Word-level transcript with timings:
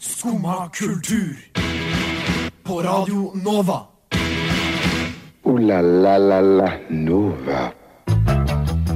Skumma 0.00 0.68
kultur. 0.68 1.36
På 2.62 2.82
Radio 2.82 3.32
Nova. 3.34 3.80
O-la-la-la-la 5.42 6.72
Nova. 6.88 7.72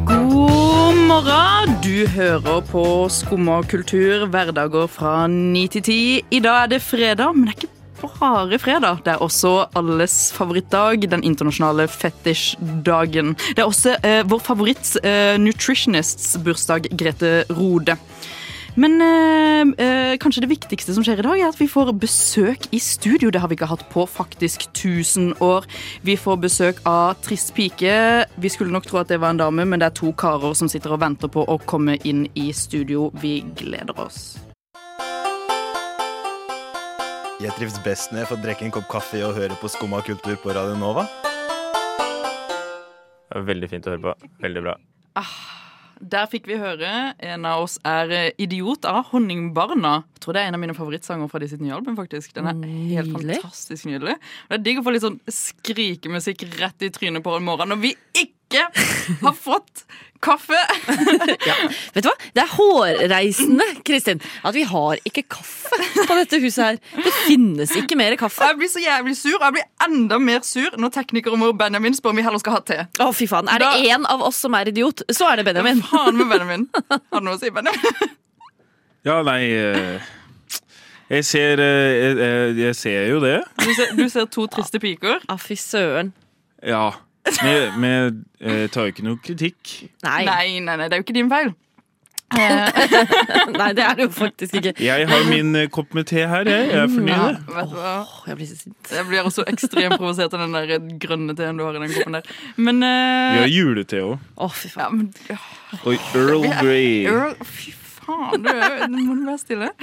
God 0.06 0.96
morgen! 1.08 1.74
Du 1.82 2.06
hører 2.06 2.60
på 2.70 2.84
Skumma 3.10 3.62
kultur 3.66 4.28
hverdager 4.30 4.86
fra 4.86 5.26
9 5.26 5.66
til 5.74 5.82
10. 5.82 6.20
I 6.30 6.40
dag 6.44 6.64
er 6.64 6.70
det 6.76 6.82
fredag, 6.86 7.34
men 7.34 7.48
det 7.48 7.56
er 7.56 7.64
ikke 7.64 8.12
bare 8.20 8.60
fredag. 8.62 9.02
Det 9.02 9.16
er 9.16 9.24
også 9.26 9.66
alles 9.74 10.32
favorittdag, 10.36 11.10
den 11.10 11.24
internasjonale 11.26 11.88
fetisjdagen. 11.90 13.34
Det 13.56 13.58
er 13.58 13.66
også 13.66 13.96
eh, 14.06 14.22
vår 14.30 14.38
favoritt 14.46 14.94
eh, 15.02 15.34
nutritionists 15.42 16.36
bursdag, 16.44 16.86
Grete 16.94 17.42
Rode. 17.50 17.98
Men 18.76 19.02
øh, 19.02 19.74
eh, 19.84 20.14
kanskje 20.16 20.40
det 20.40 20.48
viktigste 20.48 20.94
som 20.96 21.04
skjer 21.04 21.20
i 21.20 21.24
dag, 21.26 21.40
er 21.40 21.50
at 21.52 21.58
vi 21.60 21.68
får 21.68 21.92
besøk 22.00 22.68
i 22.72 22.78
studio. 22.80 23.28
Det 23.30 23.40
har 23.40 23.50
vi 23.50 23.58
ikke 23.58 23.68
hatt 23.68 23.84
på 23.92 24.06
faktisk 24.08 24.64
1000 24.70 25.34
år. 25.44 25.66
Vi 26.02 26.16
får 26.16 26.36
besøk 26.40 26.80
av 26.88 27.20
Trist 27.20 27.52
pike. 27.54 28.24
Vi 28.36 28.48
skulle 28.48 28.72
nok 28.72 28.88
tro 28.88 29.02
at 29.02 29.12
det 29.12 29.20
var 29.20 29.36
en 29.36 29.42
dame, 29.42 29.66
men 29.68 29.80
det 29.80 29.90
er 29.90 29.98
to 30.00 30.12
karer 30.16 30.56
som 30.56 30.72
sitter 30.72 30.96
og 30.96 31.02
venter 31.04 31.28
på 31.28 31.44
å 31.44 31.58
komme 31.68 31.98
inn 32.08 32.24
i 32.34 32.48
studio. 32.56 33.10
Vi 33.20 33.42
gleder 33.60 34.00
oss. 34.00 34.38
Jeg 37.42 37.52
trives 37.58 37.76
best 37.84 38.12
når 38.12 38.22
jeg 38.22 38.30
får 38.30 38.44
drikke 38.44 38.64
en 38.68 38.72
kopp 38.72 38.88
kaffe 38.88 39.20
og 39.26 39.34
høre 39.36 39.56
på 39.60 39.68
Skumma 39.68 40.00
kultur 40.06 40.38
på 40.40 40.54
Radio 40.54 40.78
Nova. 40.80 41.04
Det 43.28 43.36
var 43.36 43.50
Veldig 43.52 43.68
fint 43.68 43.88
å 43.88 43.96
høre 43.96 44.06
på. 44.06 44.30
Veldig 44.40 44.64
bra. 44.64 44.78
Der 46.02 46.26
fikk 46.26 46.48
vi 46.50 46.56
høre 46.58 46.88
en 47.22 47.44
av 47.46 47.62
oss 47.62 47.76
er 47.86 48.10
eh, 48.10 48.30
Idiot 48.42 48.84
av 48.90 49.04
Honningbarna. 49.12 50.00
Jeg 50.16 50.24
tror 50.24 50.34
det 50.34 50.42
er 50.42 50.50
en 50.50 50.56
av 50.58 50.62
mine 50.64 50.74
favorittsanger 50.74 51.30
fra 51.30 51.38
de 51.38 51.48
sitt 51.52 51.62
nye 51.62 51.76
album. 51.76 51.94
faktisk 51.98 52.34
Den 52.34 52.48
er 52.50 52.56
helt 52.90 53.12
Nydelig. 53.12 53.36
fantastisk 53.38 53.86
nydelig. 53.86 54.16
Og 54.18 54.50
Det 54.50 54.58
er 54.58 54.64
digg 54.66 54.80
å 54.80 54.84
få 54.86 54.94
litt 54.96 55.04
sånn 55.06 55.20
skrikemusikk 55.30 56.42
rett 56.58 56.82
i 56.82 56.90
trynet 56.94 57.22
på 57.22 57.36
en 57.38 57.46
morgen 57.46 57.70
når 57.70 57.80
vi 57.84 57.94
ikke 58.18 58.31
har 59.22 59.34
fått 59.36 59.84
kaffe. 60.22 60.54
Vet 61.96 62.04
du 62.04 62.06
hva? 62.06 62.12
Det 62.36 62.42
er 62.44 62.50
hårreisende, 62.52 63.64
Kristin, 63.86 64.20
at 64.46 64.54
vi 64.54 64.62
har 64.70 65.00
ikke 65.08 65.24
kaffe 65.34 65.80
på 66.06 66.14
dette 66.18 66.38
huset 66.44 66.62
her. 66.62 66.78
Det 67.02 67.12
finnes 67.24 67.72
ikke 67.80 67.98
mer 67.98 68.14
kaffe. 68.20 68.46
jeg 68.46 68.58
blir 68.60 68.70
så 68.70 68.82
jævlig 68.84 69.16
sur, 69.18 69.34
og 69.40 69.48
jeg 69.48 69.56
blir 69.58 69.66
enda 69.88 70.20
mer 70.22 70.44
sur 70.46 70.76
når 70.78 70.94
teknikeren 70.94 71.42
vår 71.42 71.56
Benjamin 71.58 71.96
spør 71.98 72.14
om 72.14 72.20
vi 72.22 72.26
heller 72.28 72.42
skal 72.42 72.58
ha 72.60 72.62
te. 72.70 72.78
Å, 73.02 73.10
fy 73.18 73.26
faen. 73.30 73.50
Er 73.50 73.64
det 73.64 73.72
én 73.90 74.06
av 74.06 74.22
oss 74.28 74.38
som 74.46 74.54
er 74.54 74.70
idiot, 74.70 75.02
så 75.10 75.32
er 75.32 75.42
det 75.42 75.48
Benjamin. 75.50 75.82
Faen 75.90 76.18
med 76.22 76.30
Benjamin. 76.30 76.68
Har 77.10 77.18
du 77.18 77.26
noe 77.26 77.34
å 77.38 77.42
si, 77.42 77.50
Benjamin? 77.50 78.16
Ja, 79.02 79.16
nei 79.26 79.40
eh, 79.50 80.10
Jeg 81.10 81.24
ser 81.26 81.58
eh, 81.58 81.92
jeg, 81.98 82.18
jeg- 82.22 82.58
jeg 82.62 82.76
ser 82.78 83.08
jo 83.10 83.18
det. 83.26 83.40
Du 83.58 83.72
ser, 83.74 83.90
du 83.98 84.04
ser 84.08 84.28
to 84.30 84.46
triste 84.54 84.78
piker. 84.80 85.18
Å, 85.26 85.34
fy 85.42 85.58
søren. 85.58 86.14
Ja. 86.62 86.92
Men 87.78 88.22
vi 88.40 88.50
eh, 88.50 88.68
tar 88.72 88.88
jo 88.88 88.92
ikke 88.94 89.04
noe 89.06 89.20
kritikk. 89.22 89.76
Nei. 90.06 90.22
Nei, 90.26 90.46
nei, 90.60 90.76
nei, 90.80 90.88
det 90.88 90.96
er 90.96 91.02
jo 91.02 91.06
ikke 91.06 91.18
din 91.20 91.30
feil. 91.32 91.52
Nei, 92.32 93.66
det 93.76 93.82
er 93.84 93.96
det 93.98 94.06
jo 94.06 94.12
faktisk 94.16 94.54
ikke. 94.56 94.70
Jeg 94.80 95.04
har 95.10 95.24
min 95.28 95.50
eh, 95.58 95.66
kopp 95.72 95.92
med 95.96 96.06
te 96.08 96.22
her, 96.24 96.48
jeg. 96.48 96.62
Jeg 96.70 96.72
er 96.72 96.78
Ja, 96.80 96.86
fornøyd. 96.88 97.42
vet 97.52 97.68
du 97.68 97.76
hva? 97.76 97.90
Åh, 98.06 98.14
jeg 98.30 98.38
blir 98.38 98.48
så 98.48 98.56
sint. 98.56 98.92
Jeg 98.96 99.04
blir 99.10 99.28
også 99.28 99.44
ekstremt 99.52 99.98
provosert 100.00 100.32
av 100.38 100.46
den 100.46 100.56
der 100.56 100.96
grønne 101.02 101.36
teen 101.36 101.60
du 101.60 101.66
har 101.66 101.76
i 101.76 101.82
den 101.84 101.92
koppen 101.92 102.16
der. 102.16 102.32
Men, 102.56 102.80
Vi 102.80 102.88
eh, 102.88 103.42
har 103.42 103.52
julete 103.52 104.00
òg. 104.06 104.16
Å, 104.40 104.48
fy 104.48 104.72
ja, 104.72 104.88
men 104.94 105.10
ja, 105.28 105.36
Og 105.82 105.92
Earl 106.16 106.48
Grey. 106.62 107.02
Earl, 107.04 107.36
Fy 107.44 107.74
faen, 108.06 108.42
du 108.42 108.50
nå 108.92 109.02
må 109.06 109.14
du 109.20 109.24
være 109.30 109.40
stille. 109.42 109.70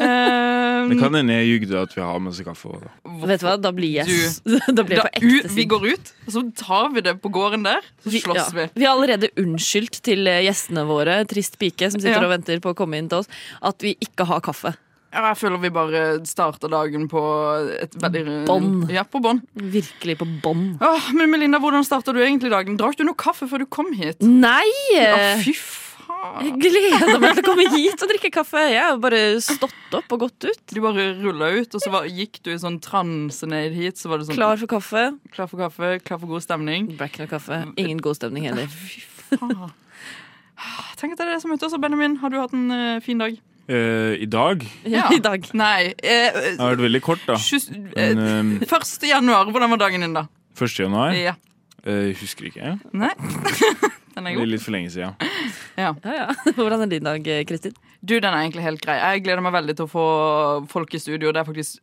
Um, 0.00 0.88
Det 0.88 0.96
kan 0.96 1.12
hende 1.12 1.34
jeg 1.34 1.48
ljugde 1.50 1.76
at 1.82 1.92
vi 1.92 2.00
har 2.00 2.20
med 2.24 2.30
oss 2.32 2.38
kaffe. 2.40 2.70
da. 2.80 2.90
Vet 3.28 3.42
du 3.42 3.44
hva, 3.44 3.56
da 3.60 3.68
blir 3.76 3.98
jeg, 3.98 4.06
da 4.78 4.84
blir 4.86 4.96
jeg 4.96 5.02
da, 5.02 5.10
på 5.10 5.20
ekte 5.20 5.50
vi 5.58 5.66
går 5.68 5.84
ut, 5.90 6.12
og 6.24 6.32
så 6.32 6.42
tar 6.56 6.86
vi 6.94 7.02
det 7.04 7.12
på 7.20 7.28
gården 7.34 7.66
der. 7.68 7.84
Så 8.00 8.14
Vi, 8.14 8.22
slåss 8.24 8.38
ja. 8.40 8.46
vi. 8.56 8.64
vi 8.80 8.86
har 8.88 8.94
allerede 8.96 9.28
unnskyldt 9.42 10.00
til 10.08 10.24
eh, 10.30 10.40
gjestene 10.46 10.86
våre, 10.88 11.18
trist 11.28 11.58
pike 11.60 11.90
som 11.92 12.00
sitter 12.00 12.16
Ja. 12.16 12.24
og 12.30 12.32
venter 12.32 12.62
på 12.64 12.72
å 12.72 12.78
komme 12.80 12.96
inn 12.96 13.10
til 13.12 13.20
oss, 13.20 13.28
at 13.60 13.84
vi 13.84 13.92
ikke 14.00 14.24
har 14.30 14.40
kaffe. 14.48 14.72
Ja, 15.12 15.26
jeg 15.34 15.40
føler 15.42 15.58
vi 15.58 15.72
bare 15.74 16.00
starter 16.24 16.70
dagen 16.72 17.08
på 17.10 17.20
et 17.82 17.96
veldig 18.00 18.24
Bånn. 18.48 18.72
Ja, 18.94 19.02
på 19.04 19.20
bånn. 19.20 19.42
Virkelig 19.58 20.16
på 20.22 20.28
bånn. 20.40 20.78
Åh, 20.80 21.08
men 21.18 21.28
Melinda, 21.34 21.58
hvordan 21.60 21.84
starta 21.84 22.14
du 22.14 22.22
egentlig 22.22 22.52
dagen? 22.54 22.78
Drakk 22.80 22.96
du 22.96 23.04
noe 23.04 23.18
kaffe 23.18 23.50
før 23.50 23.64
du 23.64 23.68
kom 23.68 23.90
hit? 23.98 24.22
Nei! 24.24 24.64
Ja, 24.96 25.34
fy. 25.42 25.56
Jeg 26.40 26.52
gleder 26.60 27.20
meg 27.22 27.34
til 27.38 27.42
å 27.42 27.46
komme 27.46 27.64
hit 27.72 28.02
og 28.04 28.10
drikke 28.10 28.30
kaffe. 28.34 28.60
Jeg 28.72 28.80
har 28.82 28.98
bare 29.00 29.20
stått 29.44 29.94
opp 29.96 30.12
og 30.16 30.22
gått 30.26 30.46
ut. 30.50 30.62
Du 30.74 30.80
bare 30.84 31.06
rulla 31.20 31.48
ut, 31.56 31.74
og 31.76 31.80
så 31.82 31.92
var, 31.92 32.08
gikk 32.10 32.40
du 32.44 32.50
i 32.52 32.58
sånn 32.60 32.76
transe 32.84 33.46
ned 33.48 33.72
hit. 33.76 33.96
Så 34.00 34.10
var 34.12 34.20
det 34.20 34.28
sånn 34.28 34.36
Klar 34.38 34.60
for 34.60 34.70
kaffe. 34.70 35.04
klar 35.34 35.48
for 35.50 35.62
kaffe, 35.64 35.92
klar 36.04 36.20
for 36.22 36.26
god 36.34 36.44
stemning. 36.44 36.90
Det 36.92 36.98
ble 37.00 37.28
kaffe. 37.30 37.62
Ingen 37.80 38.02
god 38.04 38.18
stemning 38.20 38.48
heller. 38.50 38.68
Fy 38.68 39.00
Faen. 39.30 39.70
Tenk 41.00 41.14
at 41.14 41.20
det 41.22 41.24
er 41.26 41.30
det 41.36 41.40
som 41.44 41.52
er 41.54 41.56
ute. 41.60 41.68
også, 41.70 41.80
Benjamin. 41.80 42.18
Har 42.20 42.28
du 42.32 42.36
hatt 42.40 42.52
en 42.56 42.66
uh, 42.70 42.98
fin 43.04 43.20
dag? 43.22 43.38
Uh, 43.70 44.12
I 44.20 44.26
dag 44.26 44.64
Ja, 44.84 45.06
I 45.14 45.20
dag. 45.22 45.46
Nei. 45.56 45.92
Eh, 46.02 46.34
det 46.34 46.56
har 46.58 46.74
vært 46.74 46.82
veldig 46.84 47.00
kort, 47.06 47.22
da. 47.28 47.36
tjus- 47.40 47.70
eh, 47.70 48.12
Men 48.18 48.56
eh, 48.60 48.66
1. 48.66 49.06
januar, 49.08 49.46
hvordan 49.54 49.70
var 49.72 49.80
dagen 49.86 50.04
din 50.04 50.16
da? 50.18 50.26
1. 50.58 50.74
januar 50.84 51.14
Ja. 51.16 51.36
eh, 51.86 52.10
Husker 52.20 52.50
ikke. 52.50 52.74
Nei? 52.92 53.12
Den 54.10 54.26
er 54.26 54.34
Det 54.34 54.42
er 54.42 54.50
litt 54.50 54.64
for 54.66 54.74
lenge 54.74 54.90
siden. 54.90 55.14
Ja, 55.78 55.94
ja. 56.04 56.26
Hvordan 56.56 56.82
er 56.84 56.90
din 56.92 57.04
dag, 57.06 57.24
Kristin? 57.48 57.72
Du, 58.00 58.14
den 58.16 58.32
er 58.32 58.38
egentlig 58.46 58.62
helt 58.64 58.80
grei. 58.80 58.94
Jeg 58.96 59.22
gleder 59.26 59.42
meg 59.44 59.52
veldig 59.52 59.74
til 59.76 59.84
å 59.84 59.90
få 59.92 60.04
folk 60.72 60.94
i 60.96 61.00
studio. 61.02 61.32
Det 61.36 61.42
er 61.42 61.44
faktisk 61.48 61.80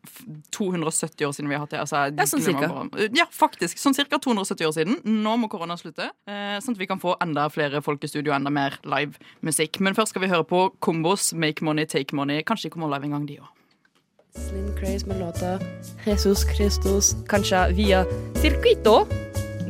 270 0.56 1.28
år 1.28 1.36
siden 1.38 1.50
vi 1.52 1.56
har 1.58 1.62
hatt 1.66 1.76
det. 1.76 1.82
Altså, 1.84 2.04
Ja, 2.18 2.26
sånn 2.26 2.42
cirka. 2.42 2.70
bare- 2.72 3.10
Ja, 3.16 3.26
faktisk. 3.32 3.78
Sånn 3.78 3.94
cirka 3.94 4.18
270 4.20 4.66
år 4.66 4.74
siden. 4.74 4.98
Nå 5.06 5.36
må 5.38 5.50
korona 5.50 5.78
slutte. 5.78 6.10
Eh, 6.28 6.58
sånn 6.64 6.74
at 6.74 6.78
vi 6.82 6.88
kan 6.90 7.00
få 7.00 7.16
enda 7.22 7.48
flere 7.54 7.82
folk 7.86 8.04
i 8.04 8.08
studio, 8.08 8.34
enda 8.34 8.50
mer 8.50 8.80
live 8.84 9.14
musikk. 9.44 9.80
Men 9.80 9.94
først 9.94 10.10
skal 10.16 10.22
vi 10.26 10.28
høre 10.34 10.44
på 10.48 10.72
Kombos 10.82 11.34
Make 11.34 11.62
Money, 11.62 11.86
Take 11.86 12.14
Money. 12.16 12.42
Kanskje 12.44 12.64
de 12.64 12.70
kommer 12.72 12.90
live 12.90 13.04
en 13.06 13.12
gang, 13.12 13.26
de 13.28 13.38
òg. 13.38 13.48
Slim 14.38 14.76
Craze 14.78 15.06
med 15.08 15.18
låta 15.20 15.60
Jesus 16.06 16.44
Christus, 16.46 17.14
kanskje 17.28 17.74
via 17.76 18.04
Circuito 18.36 19.08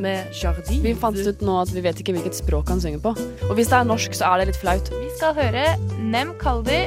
med 0.02 0.34
Jardin. 0.34 0.82
Vi 0.84 0.94
fant 0.98 1.18
ut 1.18 1.44
nå 1.44 1.58
at 1.62 1.72
vi 1.74 1.82
vet 1.84 2.00
ikke 2.00 2.14
hvilket 2.16 2.38
språk 2.38 2.70
han 2.72 2.82
synger 2.82 3.02
på. 3.04 3.14
Og 3.48 3.54
hvis 3.58 3.70
det 3.70 3.78
er 3.80 3.88
norsk, 3.88 4.16
så 4.16 4.32
er 4.32 4.42
det 4.42 4.50
litt 4.52 4.60
flaut. 4.62 4.92
Vi 4.94 5.10
skal 5.18 5.36
høre 5.38 5.64
Nem 5.98 6.34
Kaldi 6.40 6.84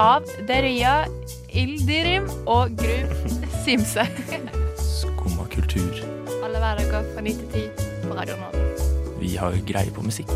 av 0.00 0.26
Deria 0.48 1.04
Ildirim 1.50 2.28
og 2.46 2.76
Gru 2.78 3.38
Simse. 3.64 4.06
Skumma 4.80 5.46
kultur. 5.52 6.02
Alle 6.40 6.62
hverdager 6.62 7.06
fra 7.14 7.24
9 7.26 7.38
til 7.42 7.70
10 7.76 8.08
på 8.08 8.18
Radio 8.18 8.38
Nova. 8.40 8.66
Vi 9.20 9.36
har 9.36 9.56
greie 9.68 9.92
på 9.92 10.04
musikk. 10.06 10.30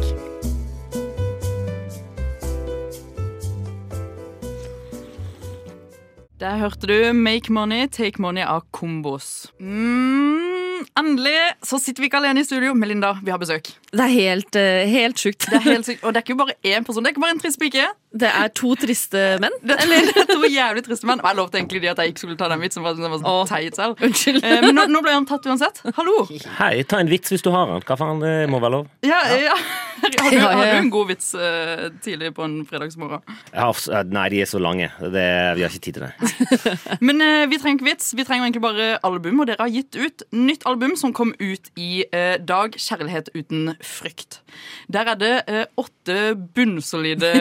Der 6.45 6.59
hørte 6.61 6.87
du 6.87 7.13
Make 7.13 7.53
Money, 7.53 7.87
Take 7.89 8.21
Money 8.23 8.43
av 8.43 8.67
Kombos. 8.71 9.53
Mm, 9.61 10.54
endelig 10.99 11.37
så 11.67 11.79
sitter 11.83 12.05
vi 12.05 12.09
ikke 12.11 12.21
alene 12.21 12.43
i 12.43 12.47
studio. 12.47 12.75
Melinda, 12.79 13.15
vi 13.25 13.33
har 13.33 13.41
besøk. 13.43 13.71
Det 13.93 14.05
er 14.05 14.13
helt, 14.13 14.57
eh, 14.59 14.85
helt 14.91 15.21
sjukt. 15.21 15.47
Det 15.51 15.61
er 15.61 15.67
helt 15.69 15.89
sykt. 15.89 16.05
Og 16.05 16.15
det 16.15 16.21
er 16.23 16.27
ikke 16.27 16.41
bare 16.41 16.57
én 16.65 16.87
person, 16.87 17.05
det 17.05 17.13
er 17.13 17.15
ikke 17.15 17.25
bare 17.27 17.37
en 17.37 17.43
trist 17.43 17.61
pike. 17.61 17.87
Det 18.15 18.29
er 18.31 18.51
to 18.55 18.75
triste 18.79 19.23
menn. 19.43 19.55
Det 19.67 19.75
er 19.75 20.29
to 20.29 20.47
jævlig 20.47 20.85
triste 20.87 21.09
menn. 21.09 21.23
Jeg 21.25 21.39
lovte 21.39 21.59
egentlig 21.59 21.81
de 21.83 21.91
at 21.91 21.99
jeg 21.99 22.13
ikke 22.13 22.23
skulle 22.23 22.39
ta 22.39 22.47
den 22.53 22.63
vitsen. 22.63 22.85
For 22.85 22.95
den 22.95 23.11
var 23.11 23.23
sånn 23.23 23.49
teit 23.51 23.79
selv. 23.79 23.99
Unnskyld. 24.07 24.39
Eh, 24.45 24.61
Men 24.63 24.79
nå, 24.79 24.85
nå 24.93 25.03
ble 25.03 25.17
han 25.17 25.27
tatt 25.27 25.49
uansett. 25.51 25.81
Hallo! 25.97 26.21
Hei, 26.61 26.85
ta 26.87 27.01
en 27.03 27.11
vits 27.11 27.35
hvis 27.35 27.43
du 27.43 27.51
har 27.55 27.73
den. 27.73 27.83
Hva 27.83 27.97
faen, 27.99 28.23
det 28.23 28.35
må 28.53 28.61
være 28.63 28.77
lov? 28.77 28.93
Ja, 29.07 29.19
ja. 29.35 29.57
Har, 30.05 30.13
du, 30.13 30.39
har 30.39 30.61
du 30.61 30.77
en 30.77 30.91
god 30.93 31.11
vits 31.11 31.33
eh, 31.35 31.89
tidlig 32.05 32.31
på 32.37 32.45
en 32.47 32.57
fredagsmorgen? 32.69 33.25
Eh, 33.51 33.83
nei, 34.15 34.25
de 34.31 34.43
er 34.45 34.51
så 34.51 34.61
lange. 34.63 34.91
Det, 35.01 35.27
vi 35.59 35.67
har 35.67 35.75
ikke 35.75 35.85
tid 35.89 35.99
til 35.99 36.07
det. 36.07 36.15
Men 37.07 37.23
vi 37.51 37.59
trenger 37.59 37.81
ikke 37.81 37.89
vits. 37.91 38.13
Vi 38.15 38.27
trenger 38.29 38.47
egentlig 38.47 38.63
bare 38.63 38.89
album. 39.03 39.43
Og 39.43 39.51
dere 39.51 39.67
har 39.67 39.75
gitt 39.75 39.99
ut 39.99 40.27
nytt 40.37 40.69
album 40.71 40.95
som 41.01 41.15
kom 41.17 41.35
ut 41.43 41.73
i 41.75 42.05
dag. 42.47 42.79
'Kjærlighet 42.79 43.33
uten 43.35 43.75
frykt'. 43.83 44.39
Der 44.93 45.09
er 45.15 45.19
det 45.19 45.35
åtte 45.81 46.35
bunnsolide 46.55 47.35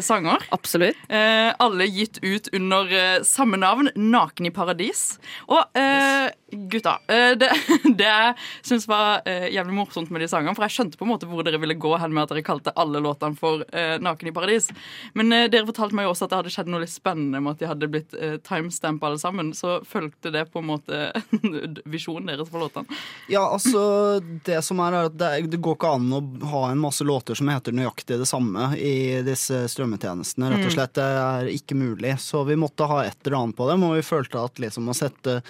sanger. 0.00 0.13
Absolutt. 0.54 0.96
Eh, 1.08 1.50
alle 1.58 1.86
gitt 1.90 2.18
ut 2.22 2.48
under 2.54 2.92
eh, 2.92 3.22
samme 3.22 3.56
navn, 3.56 3.90
'Naken 3.94 4.46
i 4.46 4.50
paradis'. 4.54 5.18
Og 5.48 5.78
eh, 5.78 6.30
gutta, 6.70 6.98
eh, 7.08 7.32
det, 7.38 7.50
det 7.98 8.08
jeg 8.08 8.34
syns 8.62 8.86
var 8.88 9.22
eh, 9.28 9.48
jævlig 9.54 9.74
morsomt 9.74 10.10
med 10.14 10.22
de 10.22 10.28
sangene, 10.30 10.54
for 10.56 10.66
jeg 10.66 10.76
skjønte 10.76 11.00
på 11.00 11.06
en 11.06 11.12
måte 11.14 11.28
hvor 11.28 11.46
dere 11.46 11.60
ville 11.62 11.76
gå 11.78 11.94
hen 12.00 12.14
med 12.14 12.24
at 12.24 12.34
dere 12.34 12.44
kalte 12.46 12.74
alle 12.78 13.02
låtene 13.02 13.38
for 13.38 13.64
eh, 13.72 13.96
'Naken 13.98 14.30
i 14.30 14.34
paradis'. 14.36 14.70
Men 15.18 15.32
eh, 15.32 15.48
dere 15.52 15.68
fortalte 15.68 15.98
meg 15.98 16.08
jo 16.08 16.14
også 16.14 16.28
at 16.28 16.34
det 16.34 16.40
hadde 16.42 16.54
skjedd 16.54 16.72
noe 16.72 16.84
litt 16.84 16.94
spennende 16.94 17.42
med 17.42 17.56
at 17.56 17.62
de 17.64 17.70
hadde 17.70 17.90
blitt 17.90 18.14
eh, 18.18 18.36
timestampa 18.44 19.10
alle 19.10 19.20
sammen. 19.22 19.52
Så 19.56 19.80
fulgte 19.88 20.32
det 20.34 20.46
på 20.52 20.62
en 20.62 20.70
måte 20.70 21.10
visjonen 21.94 22.30
deres 22.32 22.50
for 22.50 22.64
låtene? 22.64 23.00
Ja, 23.32 23.46
altså 23.48 24.20
Det 24.44 24.60
som 24.64 24.80
er, 24.84 24.94
er 24.94 25.10
at 25.10 25.18
det, 25.18 25.32
det 25.52 25.62
går 25.62 25.78
ikke 25.78 25.94
an 25.96 26.12
å 26.14 26.22
ha 26.52 26.64
en 26.70 26.82
masse 26.82 27.04
låter 27.04 27.36
som 27.38 27.50
heter 27.50 27.74
nøyaktig 27.74 28.18
det 28.20 28.28
samme 28.28 28.72
i 28.78 29.22
disse 29.26 29.64
strømmetjenestene. 29.70 30.03
Rett 30.04 30.64
og 30.64 30.70
Mm. 30.70 30.74
slett, 30.76 30.92
Det 30.94 31.04
er 31.04 31.48
ikke 31.52 31.74
mulig. 31.76 32.18
Så 32.20 32.44
vi 32.46 32.54
måtte 32.56 32.86
ha 32.86 33.02
et 33.04 33.16
eller 33.24 33.36
annet 33.42 33.56
på 33.56 33.68
dem, 33.70 33.82
og 33.84 33.94
vi 33.96 34.02
følte 34.02 34.44
at 34.44 34.54
liksom 34.60 34.88
å 34.88 34.94
sette 34.94 35.42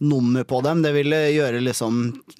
nummer 0.00 0.44
på 0.46 0.62
dem, 0.62 0.80
det 0.80 0.92
ville 0.94 1.16
gjøre 1.34 1.58
liksom 1.60 1.96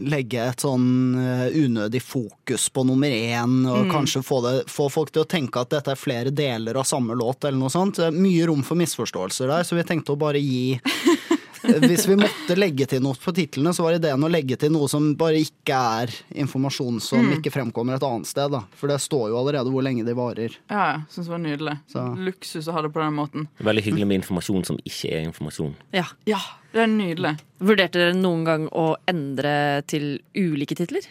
Legge 0.06 0.38
et 0.48 0.60
sånn 0.62 1.16
eh, 1.18 1.48
unødig 1.58 2.00
fokus 2.00 2.68
på 2.70 2.84
nummer 2.86 3.08
én, 3.10 3.66
og 3.66 3.86
Mm. 3.86 3.90
kanskje 3.90 4.22
få, 4.22 4.40
det, 4.44 4.66
få 4.70 4.88
folk 4.90 5.10
til 5.10 5.24
å 5.24 5.26
tenke 5.28 5.60
at 5.60 5.68
dette 5.70 5.88
er 5.90 5.96
flere 5.98 6.30
deler 6.30 6.76
av 6.78 6.84
samme 6.86 7.16
låt, 7.18 7.42
eller 7.44 7.58
noe 7.58 7.68
sånt. 7.68 7.96
Det 7.96 8.06
er 8.06 8.12
mye 8.12 8.46
rom 8.46 8.62
for 8.62 8.76
misforståelser 8.76 9.48
der, 9.48 9.64
så 9.66 9.74
vi 9.74 9.82
tenkte 9.82 10.14
å 10.14 10.18
bare 10.18 10.38
gi 10.38 10.80
hvis 11.62 12.06
vi 12.08 12.16
måtte 12.20 12.56
legge 12.58 12.86
til 12.90 13.00
noe 13.04 13.14
på 13.18 13.32
titlene, 13.34 13.72
så 13.74 13.82
var 13.86 13.96
ideen 13.98 14.22
å 14.24 14.30
legge 14.30 14.56
til 14.60 14.70
noe 14.74 14.88
som 14.90 15.10
bare 15.18 15.40
ikke 15.42 15.74
er 16.02 16.12
informasjon 16.44 17.00
som 17.02 17.18
Mm. 17.28 17.32
ikke 17.38 17.50
fremkommer 17.52 17.96
et 17.98 18.02
annet 18.06 18.26
sted. 18.30 18.50
Da. 18.54 18.62
For 18.78 18.88
det 18.88 19.00
står 19.02 19.28
jo 19.32 19.38
allerede 19.40 19.70
hvor 19.72 19.82
lenge 19.82 20.04
de 20.06 20.14
varer. 20.14 20.54
Ja, 20.70 20.84
jeg 20.94 21.04
syns 21.10 21.26
det 21.26 21.34
var 21.34 21.42
nydelig. 21.44 21.76
Så. 21.92 22.04
Luksus 22.28 22.68
å 22.68 22.72
ha 22.76 22.82
det 22.82 22.92
på 22.94 23.02
den 23.02 23.14
måten. 23.18 23.48
Veldig 23.60 23.84
hyggelig 23.84 24.06
med 24.06 24.20
informasjon 24.22 24.64
som 24.64 24.78
ikke 24.84 25.12
er 25.18 25.26
informasjon. 25.28 25.74
Ja. 25.92 26.04
Ja, 26.26 26.38
det 26.72 26.84
er 26.84 26.92
nydelig. 26.92 27.34
Vurderte 27.60 27.98
dere 27.98 28.14
noen 28.14 28.44
gang 28.46 28.68
å 28.70 28.94
endre 29.08 29.82
til 29.86 30.18
ulike 30.36 30.76
titler? 30.78 31.02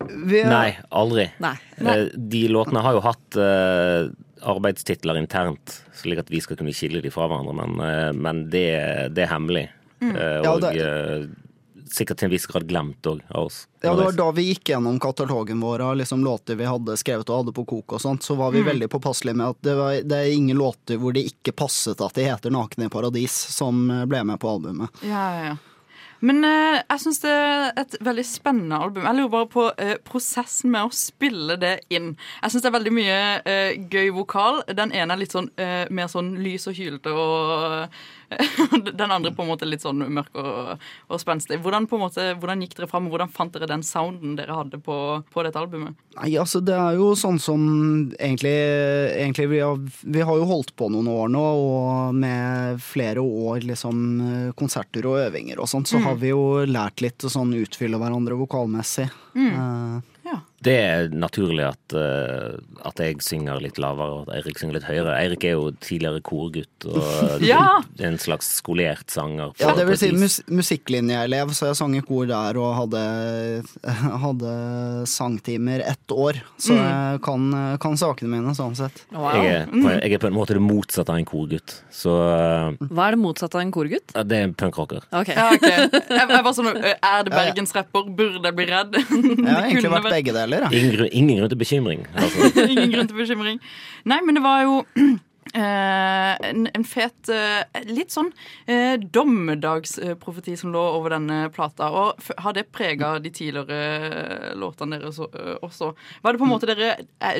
Vi, 0.00 0.38
Nei, 0.48 0.78
aldri. 0.96 1.26
Nei. 1.44 1.54
Eh, 1.78 2.06
De 2.16 2.46
låtene 2.48 2.80
har 2.80 2.94
jo 2.96 3.02
hatt 3.04 3.36
eh, 3.36 4.08
arbeidstitler 4.42 5.18
internt, 5.20 5.82
slik 5.94 6.18
at 6.18 6.30
vi 6.30 6.40
skal 6.40 6.56
kunne 6.56 6.72
skille 6.74 7.02
de 7.02 7.10
fra 7.10 7.28
hverandre, 7.28 7.54
men, 7.66 7.80
eh, 7.80 8.12
men 8.12 8.44
det, 8.50 9.12
det 9.14 9.24
er 9.26 9.34
hemmelig. 9.34 9.68
Mm. 10.00 10.16
Eh, 10.16 10.40
Ja, 10.44 10.50
og 10.54 10.60
det- 10.60 10.76
eh, 10.80 11.26
sikkert 11.90 12.18
til 12.18 12.26
en 12.26 12.30
viss 12.30 12.46
grad 12.46 12.68
glemt 12.68 13.02
òg 13.02 13.20
av 13.34 13.46
oss. 13.46 13.66
Ja, 13.82 13.94
det 13.96 14.04
var 14.04 14.12
da 14.12 14.30
vi 14.30 14.44
gikk 14.54 14.64
gjennom 14.70 15.00
katalogen 15.00 15.60
vår 15.60 15.80
av 15.80 15.96
liksom 15.96 16.22
låter 16.22 16.54
vi 16.56 16.64
hadde 16.64 16.94
skrevet 16.96 17.28
og 17.28 17.44
hadde 17.44 17.52
på 17.56 17.64
kok 17.66 17.92
og 17.96 18.00
sånt, 18.00 18.22
så 18.22 18.36
var 18.36 18.52
vi 18.52 18.62
Mm. 18.62 18.66
veldig 18.70 18.88
påpasselige 18.88 19.34
med 19.36 19.46
at 19.48 19.56
det, 19.62 19.74
var, 19.74 19.90
det 20.02 20.12
er 20.12 20.32
ingen 20.32 20.56
låter 20.56 20.96
hvor 20.98 21.12
det 21.12 21.26
ikke 21.32 21.52
passet 21.52 22.00
at 22.00 22.14
de 22.14 22.22
heter 22.24 22.50
'Nakne 22.50 22.84
i 22.86 22.88
paradis', 22.88 23.50
som 23.50 23.88
ble 24.08 24.22
med 24.24 24.38
på 24.38 24.48
albumet. 24.48 24.88
Ja, 25.02 25.34
ja, 25.34 25.44
ja. 25.48 25.56
Men 26.26 26.44
eh, 26.44 26.80
jeg 26.82 27.02
syns 27.04 27.22
det 27.22 27.32
er 27.32 27.70
et 27.80 27.96
veldig 28.04 28.24
spennende 28.28 28.80
album. 28.84 29.06
Jeg 29.08 29.16
lurer 29.16 29.32
bare 29.32 29.50
på 29.54 29.66
eh, 29.80 29.96
prosessen 30.04 30.72
med 30.74 30.88
å 30.88 30.94
spille 30.94 31.56
det 31.60 31.74
inn. 31.92 32.12
Jeg 32.42 32.52
syns 32.52 32.66
det 32.66 32.70
er 32.70 32.76
veldig 32.76 32.94
mye 32.96 33.18
eh, 33.48 33.72
gøy 33.92 34.12
vokal. 34.18 34.62
Den 34.68 34.92
ene 34.92 35.16
er 35.16 35.22
litt 35.22 35.36
sånn 35.36 35.48
eh, 35.60 35.86
mer 35.88 36.10
sånn 36.12 36.34
lys 36.44 36.68
og 36.68 36.76
hylete, 36.76 37.14
og 37.14 38.00
den 39.00 39.10
andre 39.10 39.32
på 39.34 39.42
en 39.44 39.48
måte 39.50 39.66
litt 39.68 39.82
sånn 39.82 40.04
mørk 40.14 40.36
og, 40.38 40.82
og 41.10 41.20
spenstig. 41.22 41.58
Hvordan, 41.64 41.88
måte, 41.90 42.28
hvordan 42.40 42.62
gikk 42.64 42.76
dere 42.78 42.88
fram, 42.90 43.08
og 43.08 43.14
hvordan 43.16 43.32
fant 43.34 43.54
dere 43.56 43.68
den 43.70 43.82
sounden 43.86 44.36
dere 44.38 44.54
hadde 44.56 44.78
på, 44.84 44.96
på 45.32 45.44
dette 45.46 45.58
albumet? 45.60 45.96
Nei, 46.18 46.32
altså 46.40 46.60
det 46.64 46.76
er 46.76 46.98
jo 47.00 47.12
sånn 47.18 47.40
som 47.42 47.64
egentlig, 48.18 48.54
egentlig 49.16 49.48
vi, 49.50 49.60
har, 49.64 49.80
vi 50.02 50.24
har 50.26 50.40
jo 50.40 50.48
holdt 50.50 50.74
på 50.78 50.90
noen 50.92 51.10
år 51.10 51.32
nå, 51.32 51.44
og 51.64 52.14
med 52.20 52.80
flere 52.84 53.22
år 53.24 53.66
liksom 53.66 54.52
konserter 54.58 55.06
og 55.10 55.20
øvinger 55.26 55.60
og 55.62 55.70
sånt, 55.70 55.90
så 55.90 55.98
Mm. 56.00 56.04
har 56.06 56.14
vi 56.22 56.28
jo 56.30 56.42
lært 56.64 57.02
litt 57.04 57.24
å 57.26 57.28
sånn 57.28 57.50
utfylle 57.58 57.98
hverandre 58.00 58.38
vokalmessig. 58.40 59.10
Mm. 59.34 59.50
Eh, 59.52 60.20
Det 60.62 60.74
er 60.76 61.08
naturlig 61.16 61.64
at, 61.70 61.94
eh, 61.96 62.58
at 62.84 63.00
jeg 63.00 63.20
synger 63.24 63.62
litt 63.64 63.78
lavere 63.80 64.18
og 64.18 64.26
at 64.28 64.34
Eirik 64.40 64.58
synger 64.60 64.76
litt 64.76 64.84
høyere. 64.88 65.14
Eirik 65.16 65.44
er 65.48 65.54
jo 65.56 65.70
tidligere 65.80 66.20
korgutt 66.26 66.84
og 66.90 67.40
Ja! 67.50 67.78
en 68.04 68.18
slags 68.20 68.50
skolert 68.60 69.08
sanger. 69.10 69.54
ja, 69.60 69.72
det 69.78 69.86
vil 69.88 69.96
si 70.00 70.10
mus 70.12 70.40
musikklinjeelev, 70.52 71.54
så 71.56 71.70
jeg 71.70 71.78
sang 71.80 71.94
i 71.96 72.02
kor 72.04 72.28
der 72.28 72.58
og 72.60 72.74
hadde, 72.76 73.04
hadde 74.26 74.52
sangtimer 75.08 75.80
ett 75.80 76.10
år. 76.12 76.40
Så 76.60 76.70
Mm. 76.70 76.84
jeg 76.86 77.20
kan, 77.24 77.78
kan 77.82 77.96
sakene 77.98 78.28
mine, 78.30 78.52
sånn 78.54 78.76
sett. 78.78 79.00
Jeg 79.10 79.46
er, 79.50 79.64
på, 79.66 79.90
jeg 79.96 80.12
er 80.14 80.18
på 80.22 80.28
en 80.28 80.36
måte 80.36 80.54
det 80.56 80.62
motsatte 80.62 81.10
av 81.12 81.18
en 81.18 81.24
korgutt. 81.28 81.78
Så 81.90 82.12
eh, 82.20 82.76
Hva 82.90 83.08
er 83.08 83.16
det 83.16 83.20
motsatte 83.24 83.56
av 83.58 83.64
en 83.64 83.72
korgutt? 83.74 84.12
ja, 84.14 84.22
det 84.22 84.36
er 84.38 84.46
en 84.48 84.54
punkrocker. 84.54 85.02
Okay. 85.10 85.34
Ja, 85.34 85.48
okay. 85.56 85.88
Jeg, 85.90 86.28
jeg 86.36 86.44
var 86.46 86.52
sånn, 86.56 86.70
Er 87.10 87.24
det 87.26 87.32
bergensrapper? 87.34 88.06
Burde 88.16 88.44
jeg 88.44 88.56
bli 88.60 88.66
redd? 88.70 88.94
Jeg 89.00 89.48
har 89.48 89.66
egentlig 89.66 89.90
vært 89.96 90.10
begge 90.12 90.32
deler. 90.36 90.48
Ja. 90.50 90.68
Ingen, 90.72 90.92
grunn- 90.96 91.12
ingen 91.12 91.36
grunn 91.38 91.48
til 91.48 91.58
bekymring. 91.58 92.06
Altså. 92.14 92.50
Ingen 92.72 92.90
grunn 92.92 93.08
til 93.08 93.16
bekymring. 93.16 93.60
Nei, 94.04 94.20
men 94.26 94.34
det 94.34 94.42
var 94.42 94.62
jo 94.66 94.84
Uh, 95.50 96.36
en, 96.50 96.66
en 96.76 96.84
fet 96.86 97.26
uh, 97.32 97.64
Litt 97.88 98.12
sånn 98.14 98.28
uh, 98.68 98.94
dommedagsprofeti 99.00 100.56
som 100.60 100.70
lå 100.74 100.82
over 100.98 101.10
denne 101.16 101.48
plata. 101.54 101.88
Og 101.90 102.20
f 102.22 102.30
har 102.38 102.54
det 102.54 102.68
prega 102.74 103.14
de 103.22 103.32
tidligere 103.34 104.52
låtene 104.60 105.00
deres 105.00 105.16
så, 105.18 105.26
også? 105.64 105.92
Hva 106.20 106.30
er 106.30 106.36
det 106.36 106.42
på 106.42 106.46
en 106.46 106.52
måte 106.52 106.68
dere, 106.70 106.92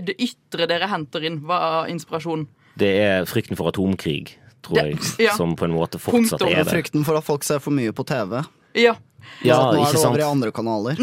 det 0.03 0.17
ytre 0.19 0.67
dere 0.71 0.89
henter 0.91 1.23
inn? 1.29 1.39
Hva 1.47 1.61
er 1.85 1.93
inspirasjon? 1.95 2.47
Det 2.81 2.91
er 3.05 3.29
frykten 3.31 3.59
for 3.59 3.71
atomkrig, 3.71 4.35
tror 4.65 4.81
Det- 4.81 4.89
jeg, 4.91 5.29
ja. 5.29 5.37
som 5.37 5.55
på 5.59 5.69
en 5.69 5.77
måte 5.77 6.01
fortsatt 6.01 6.41
Punktum. 6.41 6.51
er 6.57 6.65
det. 6.65 6.73
Frykten 6.73 7.05
for 7.07 7.21
at 7.21 7.25
folk 7.27 7.45
ser 7.47 7.61
for 7.63 7.71
mye 7.77 7.93
på 7.95 8.07
TV. 8.09 8.41
Ja. 8.75 8.97
Ja, 9.45 9.55
så 9.55 9.61
at 9.69 9.75
nå 9.77 9.85
er 9.85 9.93
det 9.93 10.01
sant? 10.01 10.11
over 10.15 10.23
i 10.25 10.27
andre 10.31 10.51
kanaler. 10.57 10.97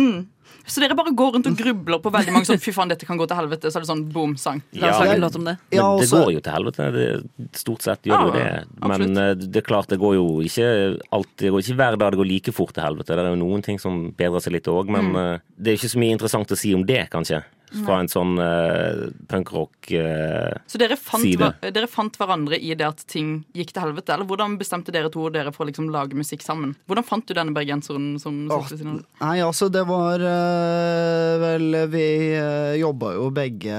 Så 0.67 0.83
dere 0.83 0.97
bare 0.99 1.13
går 1.15 1.37
rundt 1.37 1.47
og 1.47 1.55
grubler 1.57 2.01
på 2.03 2.11
veldig 2.11 2.33
mange 2.35 2.47
sånn 2.49 2.59
Fy 2.59 2.73
faen, 2.75 2.91
dette 2.91 3.07
kan 3.07 3.19
gå 3.19 3.27
til 3.29 3.39
helvete. 3.39 3.71
Så 3.71 3.79
er 3.79 3.85
det 3.85 3.89
sånn 3.89 4.03
boom, 4.11 4.35
sang. 4.39 4.61
La 4.75 4.89
oss 4.89 4.97
Ja, 4.97 4.99
lage 4.99 5.07
en 5.07 5.21
men- 5.21 5.23
låt 5.23 5.35
om 5.39 5.45
det. 5.47 5.57
Ja, 5.71 5.87
Men 5.95 6.01
det 6.03 6.09
går 6.11 6.31
jo 6.33 6.39
til 6.41 6.53
helvete. 6.53 6.91
Det, 6.91 7.49
stort 7.53 7.81
sett 7.81 8.03
gjør 8.03 8.17
det 8.17 8.27
jo 8.27 8.33
Ja, 8.37 8.43
det. 8.43 8.67
Men 8.81 8.91
absolutt. 8.91 9.51
det 9.51 9.57
er 9.57 9.67
klart, 9.67 9.87
det 9.87 9.99
går 9.99 10.13
jo 10.15 10.27
ikke 10.43 10.67
alltid 11.11 11.37
Det 11.37 11.51
går 11.51 11.61
ikke 11.63 11.77
hver 11.77 11.97
dag 11.97 12.11
det 12.11 12.19
går 12.19 12.27
like 12.27 12.51
fort 12.51 12.73
til 12.73 12.83
helvete. 12.83 13.15
Det 13.15 13.19
er 13.19 13.35
jo 13.35 13.43
noen 13.45 13.63
ting 13.63 13.79
som 13.79 14.11
bedrer 14.11 14.41
seg 14.41 14.53
litt 14.53 14.67
òg, 14.67 14.89
men 14.89 15.11
mm. 15.13 15.41
det 15.57 15.71
er 15.71 15.77
ikke 15.77 15.95
så 15.95 15.99
mye 15.99 16.11
interessant 16.17 16.51
å 16.51 16.57
si 16.57 16.73
om 16.73 16.83
det, 16.83 17.09
kanskje. 17.09 17.43
Fra 17.85 17.97
en 17.99 18.07
sånn 18.07 18.37
uh, 18.39 19.09
punkrock 19.27 19.91
eh, 19.91 20.53
Så 20.71 20.79
dere 20.79 20.95
fant, 20.95 21.25
dere 21.61 21.87
fant 21.91 22.15
hverandre 22.15 22.55
i 22.59 22.71
det 22.79 22.85
at 22.87 23.03
ting 23.11 23.41
gikk 23.57 23.73
til 23.75 23.83
helvete? 23.83 24.13
Eller 24.15 24.27
hvordan 24.29 24.55
bestemte 24.59 24.93
dere 24.95 25.11
to 25.11 25.25
dere 25.33 25.51
for 25.51 25.65
å 25.65 25.67
liksom 25.69 25.89
lage 25.91 26.15
musikk 26.15 26.45
sammen? 26.45 26.75
Hvordan 26.87 27.07
fant 27.07 27.27
du 27.27 27.35
denne 27.35 27.51
bergenseren 27.55 28.13
som 28.23 28.45
Åh? 28.51 28.71
Nei, 29.19 29.35
altså 29.43 29.67
det 29.73 29.83
var 29.89 30.23
uh, 30.23 31.33
Vel, 31.43 31.75
vi 31.91 32.05
uh, 32.39 32.73
jobba 32.79 33.13
jo 33.17 33.27
begge 33.35 33.75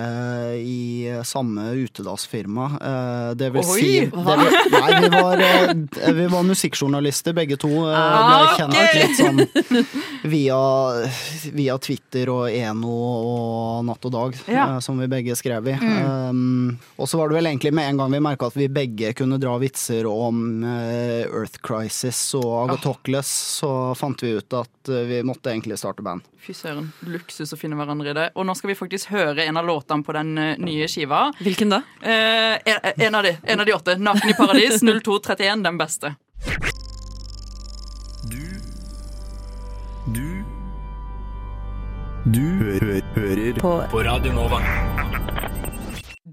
i 0.58 1.08
eh, 1.08 1.23
samme 1.26 1.70
utedassfirma. 1.79 2.67
Eh, 2.82 3.31
det 3.38 3.50
vil 3.55 3.62
Oi, 3.64 3.81
si 3.81 3.91
det 4.05 4.11
vil, 4.12 4.56
Nei, 4.75 5.00
vi 5.00 5.08
var, 5.12 5.43
eh, 5.44 6.12
vi 6.19 6.26
var 6.32 6.46
musikkjournalister 6.49 7.37
begge 7.37 7.56
to. 7.61 7.70
Uh, 7.87 7.96
Ah, 7.99 8.29
ble 8.29 8.49
kjent 8.56 8.76
ok. 8.79 8.94
litt 8.99 9.19
sånn 9.19 10.29
via, 10.32 10.58
via 11.55 11.76
Twitter 11.82 12.31
og 12.32 12.49
Eno 12.50 12.94
og 13.19 13.78
Natt 13.87 14.05
og 14.09 14.13
Dag, 14.15 14.37
Ja. 14.49 14.65
eh, 14.75 14.79
som 14.85 14.99
vi 14.99 15.07
begge 15.11 15.37
skrev 15.39 15.69
i. 15.69 15.75
Um, 15.79 16.79
og 16.97 17.09
så 17.09 17.19
var 17.21 17.29
det 17.29 17.39
vel 17.39 17.47
egentlig 17.51 17.73
med 17.75 17.89
en 17.91 17.97
gang 18.03 18.11
vi 18.13 18.21
merka 18.21 18.47
at 18.51 18.57
vi 18.59 18.69
begge 18.69 19.13
kunne 19.17 19.39
dra 19.41 19.57
vitser 19.59 20.07
om 20.11 20.63
uh, 20.65 21.25
Earth 21.29 21.58
Crisis 21.65 22.20
og 22.39 22.70
Agatocles, 22.70 23.31
så 23.61 23.94
fant 23.99 24.23
vi 24.23 24.35
ut 24.39 24.53
at 24.58 24.93
vi 25.08 25.23
måtte 25.27 25.51
egentlig 25.53 25.79
starte 25.79 26.03
band. 26.03 26.23
Fy 26.41 26.55
søren, 26.56 26.93
luksus 27.05 27.53
å 27.53 27.58
finne 27.61 27.77
hverandre 27.77 28.11
i 28.11 28.17
det. 28.17 28.29
Og 28.39 28.47
nå 28.49 28.55
skal 28.56 28.73
vi 28.73 28.79
faktisk 28.79 29.11
høre 29.13 29.44
en 29.44 29.56
av 29.61 29.67
låtene 29.69 30.05
på 30.06 30.15
den 30.17 30.35
nye 30.65 30.87
skiva. 30.89 31.27
Hvilken 31.44 31.75
da? 31.75 31.82
Uh, 32.01 32.56
en, 32.65 32.79
en, 32.94 33.15
av 33.19 33.27
de, 33.27 33.37
en 33.44 33.61
av 33.61 33.67
de 33.69 33.75
åtte. 33.77 33.99
'Naken 33.99 34.31
i 34.31 34.39
paradis', 34.39 34.81
0231, 35.03 35.63
den 35.67 35.79
beste. 35.79 36.15
Du 42.29 42.43
hø 42.43 42.75
hø 42.82 42.97
hører 43.15 43.58
på. 43.63 43.70
på 43.89 44.01
Radio 44.05 44.35
Nova. 44.37 44.58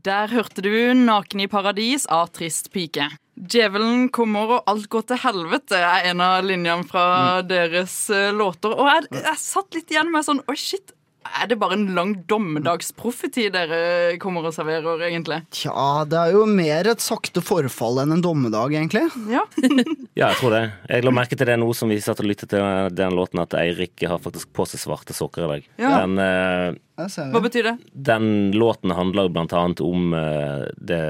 Der 0.07 0.27
hørte 0.27 0.63
du 0.65 0.73
'Naken 0.93 1.43
i 1.43 1.47
paradis' 1.47 2.07
av 2.11 2.33
Trist 2.35 2.71
pike. 2.73 3.05
Djevelen 3.39 4.09
kommer 4.09 4.57
og 4.57 4.63
alt 4.67 4.89
går 4.89 5.05
til 5.07 5.21
helvete 5.23 5.79
er 5.79 6.09
en 6.09 6.23
av 6.25 6.43
linjene 6.43 6.83
fra 6.89 7.41
deres 7.47 8.09
eh, 8.09 8.33
låter. 8.33 8.75
Og 8.75 8.89
jeg, 8.91 9.07
jeg 9.23 9.39
satt 9.39 9.77
litt 9.77 9.91
igjen 9.93 10.11
med 10.11 10.27
sånn 10.27 10.43
Oi, 10.51 10.57
shit. 10.59 10.91
Er 11.35 11.49
det 11.51 11.57
bare 11.59 11.75
en 11.75 11.89
lang 11.95 12.13
dommedagsprofeti 12.31 13.49
dere 13.53 14.15
kommer 14.23 14.45
og 14.47 14.53
serverer, 14.55 15.01
egentlig? 15.07 15.41
Tja, 15.53 16.05
det 16.07 16.17
er 16.21 16.31
jo 16.35 16.45
mer 16.47 16.87
et 16.93 17.03
sakte 17.03 17.41
forfall 17.43 17.99
enn 18.05 18.15
en 18.15 18.23
dommedag, 18.23 18.75
egentlig. 18.77 19.05
Ja. 19.31 19.43
Ja, 20.15 20.29
jeg 20.31 20.37
tror 20.39 20.53
det. 20.53 20.61
Jeg 20.87 21.03
la 21.03 21.11
merke 21.11 21.35
til 21.35 21.49
det 21.49 21.57
nå 21.59 21.65
som 21.75 21.89
vi 21.91 21.97
satt 21.99 22.21
og 22.23 22.27
lyttet 22.29 22.47
til 22.53 22.63
den 22.95 23.15
låten, 23.17 23.41
at 23.43 23.51
Eirik 23.59 23.99
har 24.07 24.21
faktisk 24.23 24.47
på 24.55 24.63
seg 24.71 24.79
svarte 24.79 25.11
sokker 25.11 25.43
i 25.43 25.49
dag. 25.49 25.65
Ja. 25.81 25.89
Den, 26.05 26.13
eh, 26.23 27.25
Hva 27.33 27.41
betyr 27.43 27.67
det? 27.67 27.73
den 27.91 28.29
låten 28.55 28.93
handler 28.95 29.27
blant 29.27 29.51
annet 29.51 29.83
om 29.83 30.13
eh, 30.15 30.63
det 30.79 31.01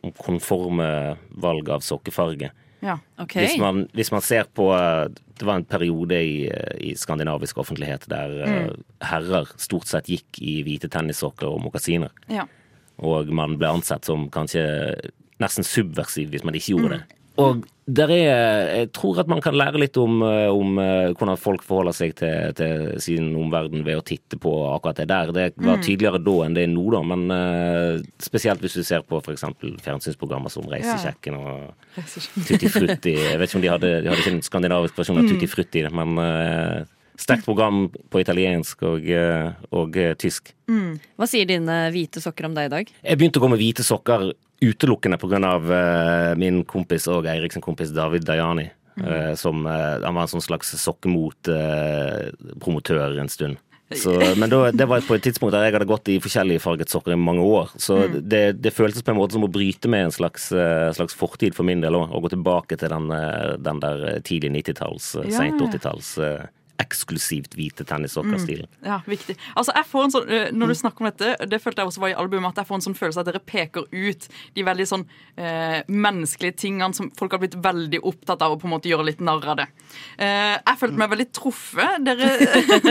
om 0.00 0.14
konforme 0.16 0.88
valg 1.44 1.68
av 1.76 1.84
sokkefarge. 1.84 2.54
Ja. 2.84 2.98
okay. 3.16 3.46
Hvis, 3.46 3.56
man, 3.60 3.86
hvis 3.96 4.10
man 4.12 4.20
ser 4.20 4.48
på 4.52 4.66
eh, 4.76 5.06
Det 5.08 5.46
var 5.48 5.56
en 5.56 5.64
periode 5.64 6.18
i, 6.20 6.34
eh, 6.52 6.74
i 6.90 6.92
skandinavisk 7.00 7.58
offentlighet 7.62 8.04
der 8.12 8.34
mm. 8.44 8.82
herrer 9.08 9.48
stort 9.56 9.88
sett 9.88 10.10
gikk 10.12 10.42
i 10.44 10.58
hvite 10.66 10.90
tennissokker 10.92 11.48
og 11.48 11.64
mokasiner. 11.64 12.12
Ja. 12.28 12.44
Og 13.02 13.32
man 13.34 13.56
ble 13.58 13.72
ansett 13.74 14.06
som 14.06 14.28
kanskje 14.32 14.62
nesten 15.42 15.66
subversiv 15.66 16.30
hvis 16.30 16.44
man 16.46 16.54
ikke 16.54 16.76
gjorde 16.76 16.98
det. 16.98 17.18
Og 17.42 17.64
der 17.84 18.08
er, 18.08 18.68
jeg 18.78 18.88
tror 18.96 19.18
at 19.20 19.28
man 19.28 19.42
kan 19.44 19.56
lære 19.58 19.80
litt 19.82 19.96
om, 20.00 20.22
eh, 20.24 20.48
om 20.48 20.78
eh, 20.80 21.10
hvordan 21.12 21.36
folk 21.36 21.64
forholder 21.66 21.92
seg 21.92 22.14
til, 22.16 22.54
til 22.56 22.84
sin 23.02 23.26
omverden 23.36 23.82
ved 23.84 23.98
å 24.00 24.04
titte 24.06 24.38
på 24.40 24.52
akkurat 24.70 25.02
det 25.02 25.08
der. 25.10 25.32
Det 25.36 25.66
var 25.66 25.82
tydeligere 25.84 26.22
da 26.24 26.36
enn 26.46 26.56
det 26.56 26.64
er 26.64 26.72
nå, 26.72 26.84
da, 26.94 27.02
men 27.04 27.26
uh, 27.28 28.00
spesielt 28.22 28.64
hvis 28.64 28.78
du 28.78 28.86
ser 28.86 29.04
på 29.04 29.20
f.eks. 29.20 29.44
fjernsynsprogrammer 29.84 30.52
som 30.52 30.64
Reisesjekken 30.70 31.36
og 31.36 31.98
Tutti 32.48 32.72
Frutti. 32.72 33.18
Jeg 33.18 33.36
vet 33.42 33.50
ikke 33.50 33.60
om 33.60 33.66
de 33.66 33.72
hadde, 33.74 33.92
de 34.00 34.12
hadde 34.12 34.24
ikke 34.24 34.36
en 34.38 34.46
skandinavisk 34.48 35.02
versjon 35.02 35.20
av 35.20 35.28
Tutti 35.28 35.50
Frutti, 35.50 35.84
men 35.92 36.24
eh, 36.24 36.93
sterkt 37.20 37.44
program 37.46 37.86
på 38.10 38.20
italiensk 38.22 38.82
og, 38.82 39.08
eh, 39.08 39.52
og 39.70 39.92
tysk. 40.18 40.54
tysk. 40.54 41.00
Hva 41.16 41.26
sier 41.30 41.46
dine 41.46 41.76
hvite 41.94 42.20
sokker 42.22 42.46
om 42.48 42.54
deg 42.56 42.66
i 42.66 42.72
dag? 42.72 42.90
Jeg 43.02 43.18
begynte 43.18 43.38
å 43.38 43.42
gå 43.44 43.50
med 43.52 43.62
hvite 43.62 43.84
sokker 43.86 44.32
utelukkende 44.64 45.18
pga. 45.20 45.52
Uh, 45.60 46.32
min 46.40 46.64
kompis 46.64 47.06
og 47.12 47.26
Eirik 47.28 47.52
sin 47.52 47.64
kompis 47.64 47.92
David 47.94 48.24
Dayani. 48.24 48.70
eh, 49.02 49.34
som, 49.34 49.66
eh, 49.66 50.00
han 50.04 50.14
var 50.14 50.22
en 50.22 50.28
sånn 50.28 50.42
slags 50.44 50.74
sokkemot-promotør 50.78 53.20
en 53.20 53.28
stund. 53.28 53.56
Så, 53.94 54.34
men 54.38 54.50
da, 54.50 54.70
det 54.72 54.86
var 54.88 55.00
på 55.04 55.14
et 55.14 55.22
tidspunkt 55.26 55.52
der 55.54 55.64
jeg 55.66 55.74
hadde 55.74 55.90
gått 55.90 56.08
i 56.10 56.22
forskjellige 56.22 56.62
farget 56.64 56.88
sokker 56.90 57.12
i 57.14 57.18
mange 57.20 57.42
år. 57.44 57.68
Så 57.78 57.98
det, 58.14 58.52
det 58.64 58.72
føltes 58.74 59.02
på 59.04 59.10
en 59.12 59.18
måte 59.18 59.34
som 59.36 59.46
å 59.46 59.52
bryte 59.52 59.88
med 59.92 60.00
en 60.06 60.14
slags, 60.14 60.44
eh, 60.56 60.92
slags 60.96 61.14
fortid 61.18 61.52
for 61.56 61.64
min 61.68 61.82
del 61.84 61.94
òg. 61.98 62.06
Å 62.10 62.22
gå 62.24 62.28
tilbake 62.32 62.74
til 62.80 62.88
den, 62.94 63.06
eh, 63.14 63.50
den 63.60 63.78
der 63.84 63.96
tidlig 64.26 64.50
90-talls, 64.56 65.04
eh, 65.20 65.28
Ja, 65.28 65.34
seint 65.42 65.60
80-talls 65.60 66.08
eh, 66.24 66.44
eksklusivt 66.82 67.54
hvite 67.54 67.84
tennissokkerstilen. 67.86 68.68
Ja, 68.84 69.00
viktig. 69.06 69.36
Altså, 69.54 69.74
jeg 69.76 69.86
får 69.90 70.04
en 70.04 70.14
sånn, 70.14 70.28
eh, 70.30 70.48
Når 70.52 70.72
du 70.72 70.74
snakker 70.74 71.04
om 71.04 71.10
dette, 71.10 71.46
det 71.46 71.60
følte 71.62 71.82
jeg 71.82 71.90
også 71.90 72.02
var 72.02 72.12
i 72.12 72.16
albumet, 72.18 72.50
at 72.50 72.62
jeg 72.62 72.68
får 72.70 72.78
en 72.80 72.86
sånn 72.88 72.98
følelse 72.98 73.20
at 73.20 73.28
dere 73.28 73.40
peker 73.40 73.86
ut 73.90 74.28
de 74.54 74.64
veldig 74.66 74.86
sånn 74.90 75.04
eh, 75.36 75.82
menneskelige 75.88 76.58
tingene 76.64 76.94
som 76.94 77.10
folk 77.16 77.32
har 77.32 77.42
blitt 77.42 77.54
veldig 77.54 78.00
opptatt 78.02 78.42
av 78.42 78.54
å 78.54 78.58
på 78.58 78.68
en 78.68 78.74
måte 78.74 78.90
gjøre 78.90 79.06
litt 79.06 79.22
narr 79.24 79.46
av 79.54 79.60
det. 79.62 79.68
Eh, 80.18 80.56
jeg 80.58 80.80
følte 80.80 81.00
meg 81.00 81.12
veldig 81.14 81.28
truffet. 81.32 82.04
Dere, 82.04 82.32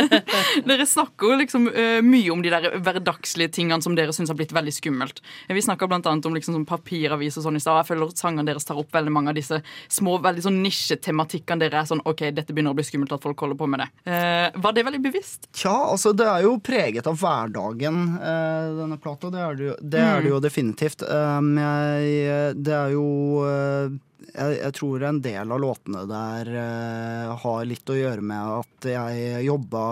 dere 0.70 0.88
snakker 0.88 1.38
liksom 1.44 1.68
eh, 1.74 2.00
mye 2.06 2.32
om 2.34 2.44
de 2.44 2.54
der 2.54 2.70
hverdagslige 2.80 3.54
tingene 3.60 3.84
som 3.84 3.98
dere 3.98 4.16
syns 4.16 4.32
har 4.32 4.40
blitt 4.40 4.56
veldig 4.56 4.74
skummelt. 4.74 5.22
Vi 5.50 5.66
snakka 5.66 5.88
bl.a. 5.92 6.00
om 6.00 6.38
liksom 6.38 6.58
sånn 6.58 6.70
papiravis 6.70 7.38
og 7.40 7.48
sånn 7.48 7.60
i 7.60 7.64
stad. 7.64 7.82
Jeg 7.82 7.92
føler 7.92 8.14
at 8.14 8.22
sangene 8.22 8.48
deres 8.48 8.68
tar 8.68 8.80
opp 8.80 8.94
veldig 8.94 9.14
mange 9.14 9.34
av 9.34 9.38
disse 9.38 9.60
små, 9.92 10.18
veldig 10.24 10.48
sånn 10.48 10.62
nisjetematikkene 10.64 11.66
dere 11.66 11.82
er 11.84 11.90
sånn 11.90 12.04
OK, 12.10 12.26
dette 12.36 12.54
begynner 12.54 12.74
å 12.74 12.78
bli 12.78 12.86
skummelt 12.88 13.14
at 13.16 13.24
folk 13.24 13.44
holder 13.44 13.60
på 13.60 13.70
med 13.70 13.73
det. 13.82 13.90
Eh, 14.06 14.62
var 14.62 14.76
det 14.76 14.86
veldig 14.86 15.02
bevisst? 15.04 15.50
Tja, 15.56 15.74
altså 15.94 16.14
det 16.14 16.28
er 16.30 16.46
jo 16.46 16.56
preget 16.64 17.08
av 17.10 17.18
hverdagen, 17.20 18.00
eh, 18.20 18.72
denne 18.80 19.00
plata. 19.02 19.32
Det 19.34 19.44
er 19.44 19.60
det 19.60 19.70
jo, 19.72 19.76
det 19.82 20.02
er 20.06 20.24
det 20.24 20.34
jo 20.34 20.42
definitivt. 20.44 21.06
Um, 21.10 21.54
jeg, 21.58 22.58
det 22.62 22.76
er 22.78 22.96
jo 22.96 23.08
eh, 23.48 23.96
jeg, 24.34 24.58
jeg 24.60 24.74
tror 24.78 25.04
en 25.08 25.20
del 25.24 25.54
av 25.54 25.62
låtene 25.62 26.04
der 26.10 26.50
eh, 26.64 27.32
har 27.44 27.66
litt 27.70 27.90
å 27.92 27.98
gjøre 27.98 28.24
med 28.26 28.52
at 28.60 28.88
jeg 28.94 29.44
jobba 29.46 29.84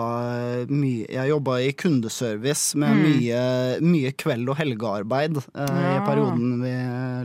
mye 0.72 1.06
Jeg 1.06 1.30
jobba 1.30 1.58
i 1.62 1.72
kundeservice 1.78 2.78
med 2.80 3.02
mye, 3.02 3.42
mye 3.84 4.12
kveld- 4.18 4.50
og 4.52 4.58
helgearbeid 4.60 5.38
eh, 5.38 5.82
i 5.92 5.98
perioden 6.06 6.62
vi 6.64 6.76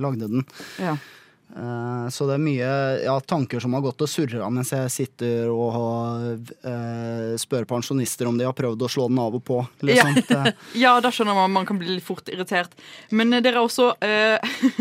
lagde 0.04 0.32
den. 0.34 0.48
Ja. 0.82 0.98
Så 2.14 2.28
det 2.30 2.36
er 2.38 2.44
mye 2.44 2.70
ja, 3.04 3.16
tanker 3.22 3.60
som 3.64 3.74
har 3.78 3.82
gått 3.86 4.02
og 4.06 4.10
surra 4.10 4.50
mens 4.54 4.72
jeg 4.74 4.90
sitter 4.94 5.50
og 5.52 5.70
har, 5.76 6.26
eh, 6.72 7.36
spør 7.40 7.66
pensjonister 7.70 8.28
om 8.30 8.38
de 8.40 8.46
har 8.48 8.54
prøvd 8.58 8.86
å 8.86 8.90
slå 8.92 9.08
den 9.12 9.20
av 9.22 9.36
og 9.38 9.44
på. 9.48 9.60
Liksom. 9.86 10.18
Ja. 10.30 10.44
Ja, 10.88 10.92
da 11.02 11.10
skjønner 11.14 11.36
man 11.38 11.52
man 11.52 11.66
kan 11.66 11.80
bli 11.80 11.90
litt 11.98 12.06
fort 12.06 12.28
irritert. 12.30 12.74
Men 13.12 13.34
eh, 13.34 13.42
dere 13.42 13.60
har 13.62 13.68
også 13.68 13.90
eh, 14.02 14.38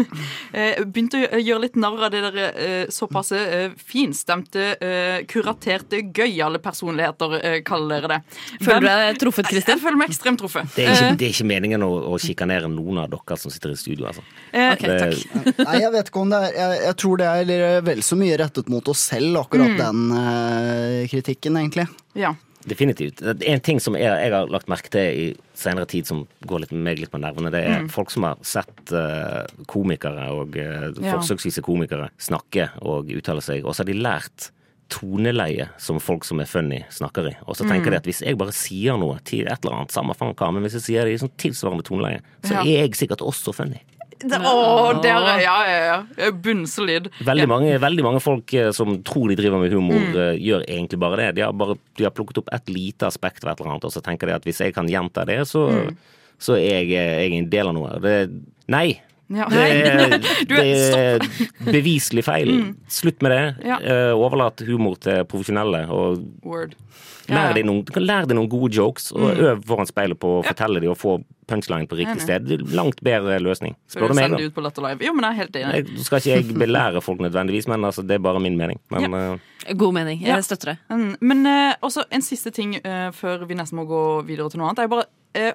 eh, 0.53 0.83
begynt 0.85 1.15
å 1.17 1.23
gjøre 1.41 1.63
litt 1.67 1.77
narr 1.81 2.07
av 2.07 2.13
det 2.15 2.23
dere 2.27 2.47
eh, 2.53 2.87
såpass 2.93 3.33
eh, 3.37 3.71
finstemte, 3.79 4.67
eh, 4.81 5.19
kuraterte, 5.31 6.03
gøyale 6.17 6.61
personligheter, 6.63 7.61
kaller 7.67 8.01
dere 8.07 8.17
det. 8.17 8.41
Føler 8.65 8.81
du 8.85 8.89
deg 8.91 9.21
truffet, 9.23 9.47
Jeg 9.51 9.57
Kristin? 9.63 9.83
føler 9.83 10.01
meg 10.01 10.13
ekstremt 10.13 10.41
truffet. 10.43 10.69
Det 10.77 10.87
er 10.87 10.95
ikke, 10.97 11.17
det 11.21 11.29
er 11.29 11.35
ikke 11.35 11.49
meningen 11.51 11.85
å, 11.87 11.91
å 12.13 12.19
sjikanere 12.23 12.71
noen 12.73 13.03
av 13.05 13.11
dere 13.13 13.39
som 13.41 13.53
sitter 13.55 13.75
i 13.75 13.79
studio. 13.81 14.09
Altså. 14.11 14.25
Eh, 14.53 14.73
Ok, 14.77 14.83
Det- 14.83 14.99
takk. 15.01 15.59
nei, 15.67 15.77
jeg 15.81 15.93
vet 15.95 16.09
ikke 16.11 16.21
om 16.21 16.31
det 16.33 16.39
er 16.43 16.53
Jeg, 16.57 16.81
jeg 16.87 16.97
tror 17.03 17.16
det 17.21 17.27
er 17.27 17.81
vel 17.87 18.03
så 18.03 18.17
mye 18.19 18.37
rettet 18.41 18.69
mot 18.73 18.87
oss 18.89 19.07
selv, 19.13 19.37
akkurat 19.45 19.77
den 19.79 20.11
eh, 20.17 21.07
kritikken, 21.13 21.57
egentlig. 21.63 21.89
ja. 22.15 22.35
Definitivt. 22.67 23.21
En 23.23 23.61
ting 23.63 23.79
som 23.79 23.95
jeg, 23.95 24.03
jeg 24.11 24.33
har 24.33 24.49
lagt 24.51 24.67
merke 24.67 24.91
til 24.91 25.05
i 25.07 25.27
senere 25.55 25.87
tid 25.87 26.09
som 26.09 26.25
går 26.51 26.65
litt, 26.65 26.73
meg 26.75 26.99
litt 26.99 27.13
på 27.13 27.21
nervene, 27.23 27.53
det 27.55 27.61
er 27.63 27.85
folk 27.95 28.11
som 28.11 28.25
har 28.27 28.41
sett 28.43 28.91
uh, 28.91 29.45
komikere 29.71 30.25
og 30.35 30.57
uh, 30.59 30.89
Ja. 30.99 31.13
forsøksvise 31.21 31.63
komikere 31.63 32.09
snakke 32.19 32.67
og 32.83 33.13
uttale 33.15 33.45
seg, 33.47 33.63
og 33.63 33.71
så 33.77 33.85
har 33.85 33.93
de 33.93 33.95
lært 34.01 34.49
toneleie 34.91 35.69
som 35.79 36.01
folk 36.03 36.27
som 36.27 36.43
er 36.43 36.51
funny, 36.51 36.81
snakker 36.91 37.31
i. 37.31 37.37
Og 37.47 37.55
så 37.59 37.69
tenker 37.71 37.95
de 37.95 38.01
at 38.01 38.07
hvis 38.11 38.25
jeg 38.27 38.39
bare 38.41 38.55
sier 38.55 38.99
noe 38.99 39.21
til 39.27 39.47
et 39.47 39.63
eller 39.63 39.81
annet, 39.85 39.95
samme 39.95 40.15
faen 40.19 40.35
hva, 40.35 40.51
men 40.55 40.67
hvis 40.67 40.77
jeg 40.81 40.87
sier 40.89 41.07
det 41.07 41.15
i 41.15 41.23
sånn 41.23 41.33
tilsvarende 41.39 41.87
toneleie, 41.87 42.21
så 42.43 42.57
Ja. 42.57 42.61
er 42.67 42.87
jeg 42.89 42.99
sikkert 42.99 43.23
også 43.23 43.55
funny. 43.55 43.79
Det, 44.19 44.39
å, 44.41 45.03
der, 45.03 45.27
er- 45.29 45.41
ja, 45.45 45.57
ja, 45.69 45.81
ja. 46.17 46.31
Bunnsolid. 46.33 47.11
Veldig, 47.21 47.45
Ja. 47.45 47.47
mange, 47.47 47.79
veldig 47.83 48.03
mange 48.07 48.21
folk 48.25 48.55
eh, 48.55 48.71
som 48.73 49.03
tror 49.03 49.29
de 49.29 49.37
driver 49.37 49.61
med 49.61 49.73
humor, 49.73 49.99
Mm. 50.01 50.17
eh, 50.17 50.39
gjør 50.41 50.65
egentlig 50.67 50.99
bare 50.99 51.17
det. 51.17 51.35
De 51.37 51.43
har, 51.43 51.53
bare, 51.53 51.77
de 51.97 52.05
har 52.05 52.11
plukket 52.17 52.39
opp 52.39 52.49
et 52.53 52.67
lite 52.73 53.07
aspekt 53.07 53.43
ved 53.45 53.53
et 53.53 53.61
eller 53.61 53.73
annet, 53.75 53.85
og 53.85 53.93
så 53.93 54.03
tenker 54.03 54.27
de 54.27 54.35
at 54.35 54.45
hvis 54.45 54.59
jeg 54.65 54.75
kan 54.75 54.87
gjenta 54.89 55.27
det, 55.27 55.41
så, 55.47 55.69
Mm. 55.69 55.97
så 56.39 56.55
er 56.57 56.85
jeg, 56.85 56.89
jeg 56.91 57.33
er 57.33 57.39
en 57.39 57.51
del 57.51 57.67
av 57.69 57.75
noe. 57.75 58.01
Det, 58.01 58.31
nei! 58.69 59.01
Ja. 59.29 59.49
Det 59.51 59.59
er, 59.59 60.19
det 60.49 60.59
er- 60.63 61.19
beviselig 61.67 62.23
feil. 62.25 62.75
Slutt 62.89 63.21
med 63.23 63.33
det. 63.33 63.67
Ja. 63.67 63.79
Eh, 63.83 64.13
Overlat 64.15 64.61
humor 64.69 64.95
til 65.03 65.25
profesjonelle. 65.25 65.89
Og 65.91 66.23
Word. 66.45 66.77
Ja, 67.29 67.35
ja. 67.35 67.49
lær 67.49 67.55
deg 67.57 67.65
noen, 67.67 67.85
du 67.85 67.99
deg 67.99 68.37
noen 68.39 68.49
gode 68.49 68.71
jokes, 68.73 69.11
og 69.13 69.35
øv 69.35 69.65
foran 69.67 69.89
speilet 69.89 70.17
på 70.23 70.37
å 70.39 70.45
fortelle 70.47 70.79
dem 70.81 70.93
og 70.93 70.97
få 71.01 71.17
punchline 71.47 71.87
på 71.87 71.99
riktig 71.99 72.23
sted. 72.25 72.51
Langt 72.75 73.01
bedre 73.07 73.39
løsning. 73.43 73.77
Spør 73.91 74.11
du 74.11 74.15
du 74.15 74.19
meg, 74.19 74.31
da. 74.35 74.41
ut 74.43 74.55
på 74.55 74.63
Jo, 75.07 75.13
men 75.15 75.27
jeg 75.27 75.31
er 75.31 75.39
helt 75.41 75.59
enig. 75.61 75.83
Jeg, 75.83 76.07
skal 76.07 76.23
ikke 76.23 76.31
jeg 76.35 76.59
belære 76.59 77.03
folk 77.05 77.21
nødvendigvis, 77.23 77.69
men 77.71 77.85
altså, 77.85 78.03
det 78.03 78.19
er 78.19 78.25
bare 78.25 78.41
min 78.43 78.57
mening. 78.59 78.81
Men 78.91 79.15
eh, 79.15 79.75
God 79.75 79.95
mening. 79.95 80.21
Ja. 80.23 80.37
Jeg 80.37 80.45
støtter 80.45 80.75
det. 80.75 80.79
Mm, 80.91 81.17
Men 81.21 81.47
uh, 81.47 81.75
også 81.81 82.07
en 82.13 82.23
siste 82.23 82.51
ting 82.51 82.77
uh, 82.83 83.11
før 83.15 83.47
vi 83.47 83.59
nesten 83.59 83.79
må 83.81 83.87
gå 83.89 84.03
videre 84.27 84.51
til 84.51 84.63
noe 84.63 84.71
annet. 84.71 84.83
Det 84.83 84.89
er 84.89 84.95
bare 84.97 85.09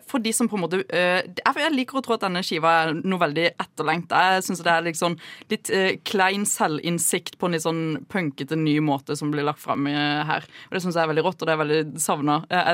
for 0.07 0.19
de 0.21 0.31
som 0.33 0.47
på 0.49 0.57
en 0.57 0.61
måte 0.65 0.79
eh, 0.93 1.23
jeg, 1.25 1.71
liker 1.73 1.97
å 1.97 2.03
tro 2.05 2.13
at 2.13 2.21
denne 2.25 2.43
skiva 2.45 2.71
er 2.83 2.91
noe 3.01 3.19
veldig 3.21 3.47
etterlengta. 3.61 4.19
Jeg 4.35 4.43
syns 4.45 4.61
det 4.65 4.71
er 4.73 4.85
liksom 4.85 5.15
litt 5.49 5.71
eh, 5.73 5.95
klein 6.05 6.45
selvinnsikt 6.45 7.37
på 7.41 7.47
en 7.49 7.55
litt 7.55 7.63
sånn 7.65 7.81
punkete 8.11 8.57
ny 8.59 8.75
måte 8.85 9.15
som 9.17 9.31
blir 9.33 9.45
lagt 9.47 9.63
fram 9.63 9.87
eh, 9.89 10.21
her. 10.27 10.45
Og 10.69 10.75
det 10.77 10.83
syns 10.83 10.97
jeg 10.99 11.03
er 11.05 11.11
veldig 11.13 11.25
rått, 11.25 11.41
og 11.41 11.49
det 11.49 11.55
er 11.55 11.61
veldig 11.63 11.81
savna. 12.03 12.39
Eh, 12.49 12.69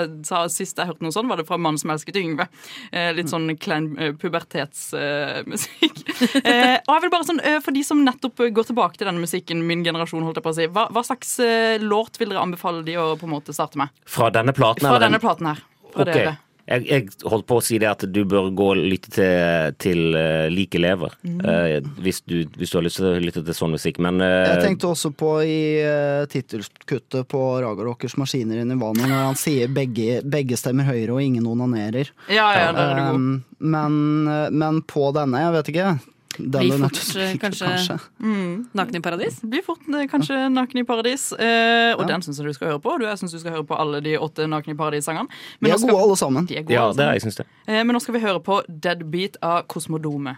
Sist 0.51 0.77
jeg 0.79 0.89
hørte 0.89 1.03
noe 1.05 1.13
sånn, 1.15 1.27
var 1.31 1.39
det 1.39 1.47
fra 1.47 1.57
mannen 1.59 1.79
som 1.81 1.91
elsket 1.93 2.17
Yngve. 2.19 2.47
Eh, 2.91 3.11
litt 3.17 3.31
sånn 3.31 3.49
klein 3.61 3.91
eh, 3.99 4.11
pubertetsmusikk. 4.19 6.01
eh, 6.43 6.77
og 6.83 6.91
jeg 6.95 7.03
vil 7.05 7.13
bare 7.13 7.27
sånn, 7.27 7.41
eh, 7.43 7.59
For 7.63 7.75
de 7.75 7.83
som 7.87 8.03
nettopp 8.05 8.43
eh, 8.45 8.51
går 8.55 8.69
tilbake 8.71 8.99
til 8.99 9.09
denne 9.09 9.23
musikken, 9.23 9.63
min 9.67 9.85
generasjon, 9.85 10.25
holdt 10.27 10.39
jeg 10.41 10.45
på 10.47 10.53
å 10.53 10.57
si, 10.57 10.67
hva, 10.73 10.87
hva 10.93 11.03
slags 11.05 11.37
eh, 11.43 11.77
låt 11.83 12.19
vil 12.21 12.31
dere 12.33 12.43
anbefale 12.43 12.83
de 12.87 12.97
å 12.99 13.13
på 13.19 13.27
en 13.29 13.35
måte 13.37 13.55
starte 13.55 13.79
med? 13.81 13.93
fra 14.07 14.29
denne 14.33 14.53
platen 14.55 14.87
Fra 14.87 14.99
denne 15.01 15.19
platen 15.21 15.49
her. 15.51 15.63
Fra 15.93 16.03
Ok. 16.05 16.11
dere. 16.11 16.35
Jeg, 16.67 16.83
jeg 16.89 17.27
holdt 17.31 17.45
på 17.47 17.57
å 17.61 17.63
si 17.63 17.77
det 17.79 17.87
at 17.87 18.03
du 18.11 18.19
bør 18.27 18.49
gå 18.51 18.65
og 18.73 18.81
lytte 18.81 19.11
til, 19.15 19.75
til 19.79 20.17
uh, 20.17 20.47
Like 20.51 20.81
lever. 20.81 21.13
Mm. 21.23 21.37
Uh, 21.39 22.01
hvis, 22.03 22.19
du, 22.27 22.41
hvis 22.59 22.73
du 22.73 22.79
har 22.79 22.83
lyst 22.83 22.99
til 22.99 23.07
å 23.07 23.21
lytte 23.23 23.43
til 23.47 23.55
sånn 23.55 23.71
musikk. 23.77 24.01
Men 24.03 24.19
uh, 24.19 24.43
Jeg 24.51 24.65
tenkte 24.65 24.91
også 24.91 25.13
på 25.15 25.31
i 25.47 25.61
uh, 25.85 26.25
tittelkuttet 26.31 27.29
på 27.31 27.43
Raga 27.63 27.87
Rockers 27.87 28.17
maskiner 28.19 28.59
inn 28.63 28.75
i 28.75 28.79
vannet, 28.79 29.07
når 29.07 29.25
han 29.29 29.39
sier 29.39 29.71
begge, 29.71 30.19
begge 30.27 30.59
stemmer 30.59 30.89
høyre 30.89 31.15
og 31.15 31.23
ingen 31.23 31.47
onanerer. 31.47 32.11
Ja, 32.27 32.51
ja, 32.51 32.69
der 32.75 32.83
er 32.83 32.99
det 32.99 33.07
god. 33.07 33.23
Um, 33.23 33.31
men, 33.77 33.97
uh, 34.27 34.45
men 34.51 34.83
på 34.91 35.07
denne, 35.15 35.47
jeg 35.47 35.57
vet 35.57 35.73
ikke 35.73 35.89
Blir 36.37 36.77
fort, 36.77 36.97
kanskje, 37.41 37.67
kanskje. 37.67 37.97
Mm. 38.21 38.67
Naken 38.77 38.95
i 38.95 39.01
paradis? 39.01 39.39
Blir 39.41 39.63
fort 39.65 39.81
eh, 39.89 40.07
kanskje 40.11 40.37
Naken 40.53 40.81
i 40.81 40.83
paradis. 40.87 41.31
Eh, 41.33 41.93
og 41.97 42.01
Ja. 42.05 42.07
den 42.13 42.21
syns 42.21 42.37
jeg 42.39 42.45
du 42.47 42.53
skal 42.53 42.67
høre 42.73 42.79
på. 42.83 42.93
Og 42.93 42.99
du, 42.99 43.05
jeg 43.05 43.17
syns 43.17 43.31
du 43.31 43.39
skal 43.39 43.51
høre 43.57 43.65
på 43.67 43.77
alle 43.79 44.01
de 44.01 44.17
åtte 44.17 44.47
Naken 44.47 44.73
i 44.73 44.77
paradis-sangene. 44.77 45.27
De 45.61 45.69
er 45.71 45.77
skal- 45.77 45.89
gode 45.91 46.03
alle 46.03 46.17
sammen. 46.17 46.45
De 46.45 46.57
er 46.57 46.63
gode, 46.63 46.73
ja, 46.73 46.91
det 46.93 47.05
er, 47.05 47.13
jeg 47.17 47.21
syns 47.27 47.35
det. 47.41 47.47
Eh, 47.67 47.83
men 47.83 47.93
nå 47.95 47.99
skal 48.01 48.13
vi 48.13 48.19
høre 48.21 48.39
på 48.43 48.61
Deadbeat 48.69 49.37
av 49.41 49.65
Kosmodome. 49.67 50.37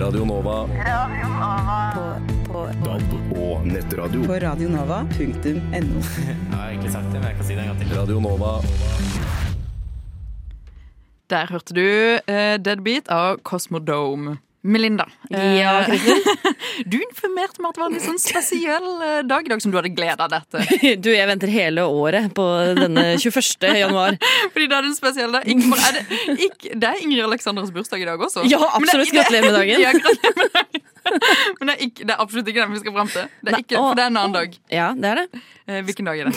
Radio 0.00 0.24
Nova. 0.24 0.66
Radio 0.66 1.28
Nova. 1.28 2.18
DAB 2.84 3.36
og 3.38 3.66
nettradio. 3.66 4.24
På 4.26 4.38
radionova.no. 4.42 5.20
Jeg 5.44 5.60
har 6.52 6.68
egentlig 6.70 6.92
sagt 6.92 7.12
det, 7.12 7.20
men 7.20 7.28
jeg 7.28 7.36
kan 7.36 7.44
si 7.46 7.54
det 7.54 7.62
en 7.62 7.68
gang 7.68 7.78
til. 7.78 7.96
Radio 7.96 8.20
Nova. 8.20 8.60
Der 11.30 11.46
hørte 11.46 11.74
du 11.74 11.82
uh, 12.26 12.56
Deadbeat 12.58 13.08
av 13.08 13.38
Cosmodome. 13.46 14.40
Melinda. 14.62 15.06
Ja, 15.30 15.80
eh, 15.80 16.02
du 16.92 16.98
informerte 17.00 17.62
meg 17.62 17.70
at 17.70 17.78
det 17.78 17.80
var 17.80 17.88
en 17.88 17.94
litt 17.96 18.04
sånn 18.04 18.20
spesiell 18.20 18.88
eh, 19.06 19.20
dag 19.24 19.46
i 19.46 19.52
dag 19.52 19.62
som 19.64 19.72
du 19.72 19.78
hadde 19.80 19.92
gleda 19.96 20.28
deg 20.28 20.44
til. 20.52 20.98
Du, 21.04 21.08
jeg 21.14 21.28
venter 21.30 21.52
hele 21.52 21.86
året 21.88 22.28
på 22.36 22.44
denne 22.76 23.06
21. 23.22 23.70
januar. 23.80 24.18
Fordi 24.52 24.68
det 24.68 24.76
er 24.76 24.90
en 24.90 24.98
spesiell 24.98 25.32
dag. 25.32 25.48
Ikke 25.48 25.80
er 25.80 25.96
det, 25.96 26.20
ikke, 26.48 26.76
det 26.76 26.92
er 26.92 27.00
Ingrid 27.06 27.24
Aleksanders 27.24 27.72
bursdag 27.72 28.04
i 28.04 28.08
dag 28.10 28.20
også. 28.20 28.44
Ja, 28.50 28.60
absolutt. 28.68 29.12
Gratulerer 29.14 29.48
med 29.48 29.58
dagen. 29.62 29.84
Ja, 29.86 29.96
gratulerer 29.96 30.40
med 30.42 30.56
dagen. 30.58 30.86
Men 31.58 31.70
det 31.70 31.72
er, 31.72 31.80
ikke, 31.86 32.04
det 32.04 32.14
er 32.14 32.20
absolutt 32.22 32.50
ikke 32.50 32.60
den 32.60 32.74
vi 32.74 32.82
skal 32.82 32.94
fram 32.94 33.08
til. 33.10 33.30
Det 33.40 33.54
er 33.54 33.62
ikke, 33.64 33.80
for 33.80 33.96
det 33.98 34.04
er 34.04 34.12
en 34.12 34.20
annen 34.20 34.36
dag. 34.36 34.58
Ja, 34.72 34.90
det 34.96 35.10
er 35.10 35.22
det. 35.22 35.42
Eh, 35.70 35.80
hvilken 35.86 36.08
dag 36.08 36.20
er 36.20 36.30
det? 36.30 36.34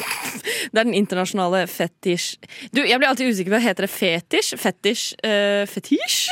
Det 0.72 0.80
er 0.80 0.88
den 0.88 0.96
internasjonale 0.98 1.64
fetisj... 1.72 2.38
Du, 2.74 2.82
jeg 2.86 3.00
blir 3.02 3.10
alltid 3.10 3.32
usikker 3.34 3.56
på, 3.56 3.62
heter 3.64 3.88
det 3.88 3.92
fetisj? 3.94 4.54
Fetisj? 4.62 5.06
Uh, 5.26 5.64
fetisj? 5.70 6.30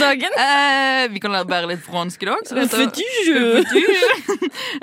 Dagen? 0.00 0.38
Eh, 0.40 1.03
vi 1.12 1.20
kan 1.22 1.32
lære 1.34 1.46
bare 1.48 1.68
litt 1.70 1.84
fransk 1.84 2.22
i 2.24 2.26
dag. 2.30 2.42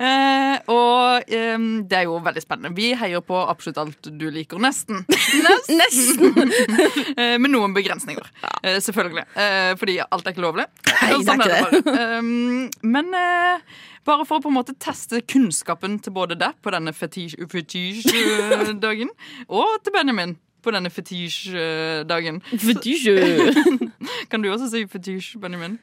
Eh, 0.01 0.57
og 0.71 1.21
um, 1.55 1.83
det 1.87 1.97
er 1.97 2.03
jo 2.07 2.13
veldig 2.23 2.41
spennende. 2.43 2.75
Vi 2.75 2.87
heier 2.97 3.21
på 3.25 3.37
absolutt 3.39 3.77
alt 3.81 4.07
du 4.19 4.29
liker. 4.33 4.57
Nesten. 4.61 4.97
Nesten. 5.69 6.35
Eh, 7.21 7.37
med 7.41 7.49
noen 7.51 7.73
begrensninger. 7.75 8.25
uh, 8.65 8.79
selvfølgelig. 8.83 9.23
Uh, 9.35 9.71
fordi 9.79 9.95
alt 10.03 10.25
er 10.25 10.29
ikke 10.35 10.43
lovlig. 10.43 10.65
Nei, 10.91 11.09
det 11.11 11.17
er 11.31 11.35
ikke 11.37 11.53
det. 11.53 11.61
Um, 12.19 12.69
men 12.93 13.05
uh, 13.15 13.57
bare 14.07 14.25
for 14.25 14.35
å 14.39 14.43
på 14.43 14.49
en 14.49 14.55
måte 14.57 14.73
teste 14.81 15.21
kunnskapen 15.29 15.99
til 16.01 16.13
både 16.15 16.35
deg 16.39 16.51
på 16.63 16.71
denne 16.73 16.93
fetisj-dagen, 16.95 19.09
og 19.47 19.67
til 19.85 19.93
Benjamin 19.93 20.35
på 20.61 20.73
denne 20.73 20.91
fetisj-dagen. 20.93 22.41
Fetisj. 22.41 23.09
Kan 24.31 24.43
du 24.43 24.51
også 24.51 24.69
si 24.71 24.83
fetisj, 24.89 25.37
Benjamin? 25.41 25.79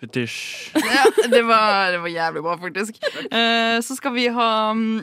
Fetisj. 0.00 0.38
Ja, 0.76 1.04
det 1.32 1.42
var, 1.48 1.92
det 1.94 2.00
var 2.04 2.12
jævlig 2.12 2.42
bra, 2.44 2.56
faktisk. 2.60 2.98
Eh, 3.30 3.78
så 3.80 3.96
skal 3.96 4.12
vi 4.16 4.26
ha 4.28 4.48
mm, 4.76 4.96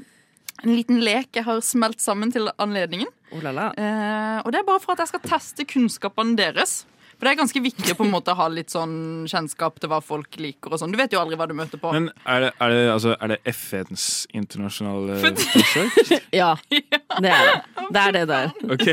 en 0.63 0.73
liten 0.77 1.01
lek 1.03 1.33
jeg 1.33 1.47
har 1.47 1.61
smelt 1.65 2.01
sammen 2.03 2.31
til 2.33 2.49
anledningen. 2.61 3.09
Oh 3.33 3.41
la 3.43 3.51
la. 3.55 3.69
Eh, 3.73 4.39
og 4.45 4.53
det 4.53 4.61
er 4.61 4.67
bare 4.67 4.81
for 4.83 4.93
at 4.93 5.03
jeg 5.03 5.13
skal 5.15 5.23
teste 5.25 5.65
kunnskapene 5.69 6.37
deres. 6.37 6.83
For 7.13 7.29
det 7.29 7.37
er 7.37 7.39
ganske 7.39 7.61
viktig 7.63 7.93
å 7.93 7.97
på 7.97 8.03
en 8.03 8.11
måte 8.11 8.33
ha 8.35 8.45
litt 8.51 8.73
sånn 8.73 9.23
kjennskap 9.31 9.77
til 9.79 9.87
hva 9.91 10.01
folk 10.03 10.33
liker. 10.41 10.73
og 10.73 10.81
sånn. 10.81 10.91
Du 10.91 10.97
vet 10.99 11.13
jo 11.13 11.21
aldri 11.21 11.37
hva 11.39 11.45
du 11.47 11.53
møter 11.55 11.79
på. 11.79 11.93
Men 11.95 12.09
er 12.27 12.47
det, 12.47 12.49
er 12.59 12.73
det, 12.73 12.81
altså, 12.91 13.13
er 13.15 13.31
det 13.31 13.37
FNs 13.53 14.07
internasjonale 14.35 15.19
forsøk? 15.23 16.11
Ja, 16.41 16.55
det 16.69 17.31
er 17.31 17.47
det. 17.47 17.55
Det 17.93 18.01
er 18.01 18.17
det 18.17 18.23
der. 18.27 18.53
Ok. 18.75 18.87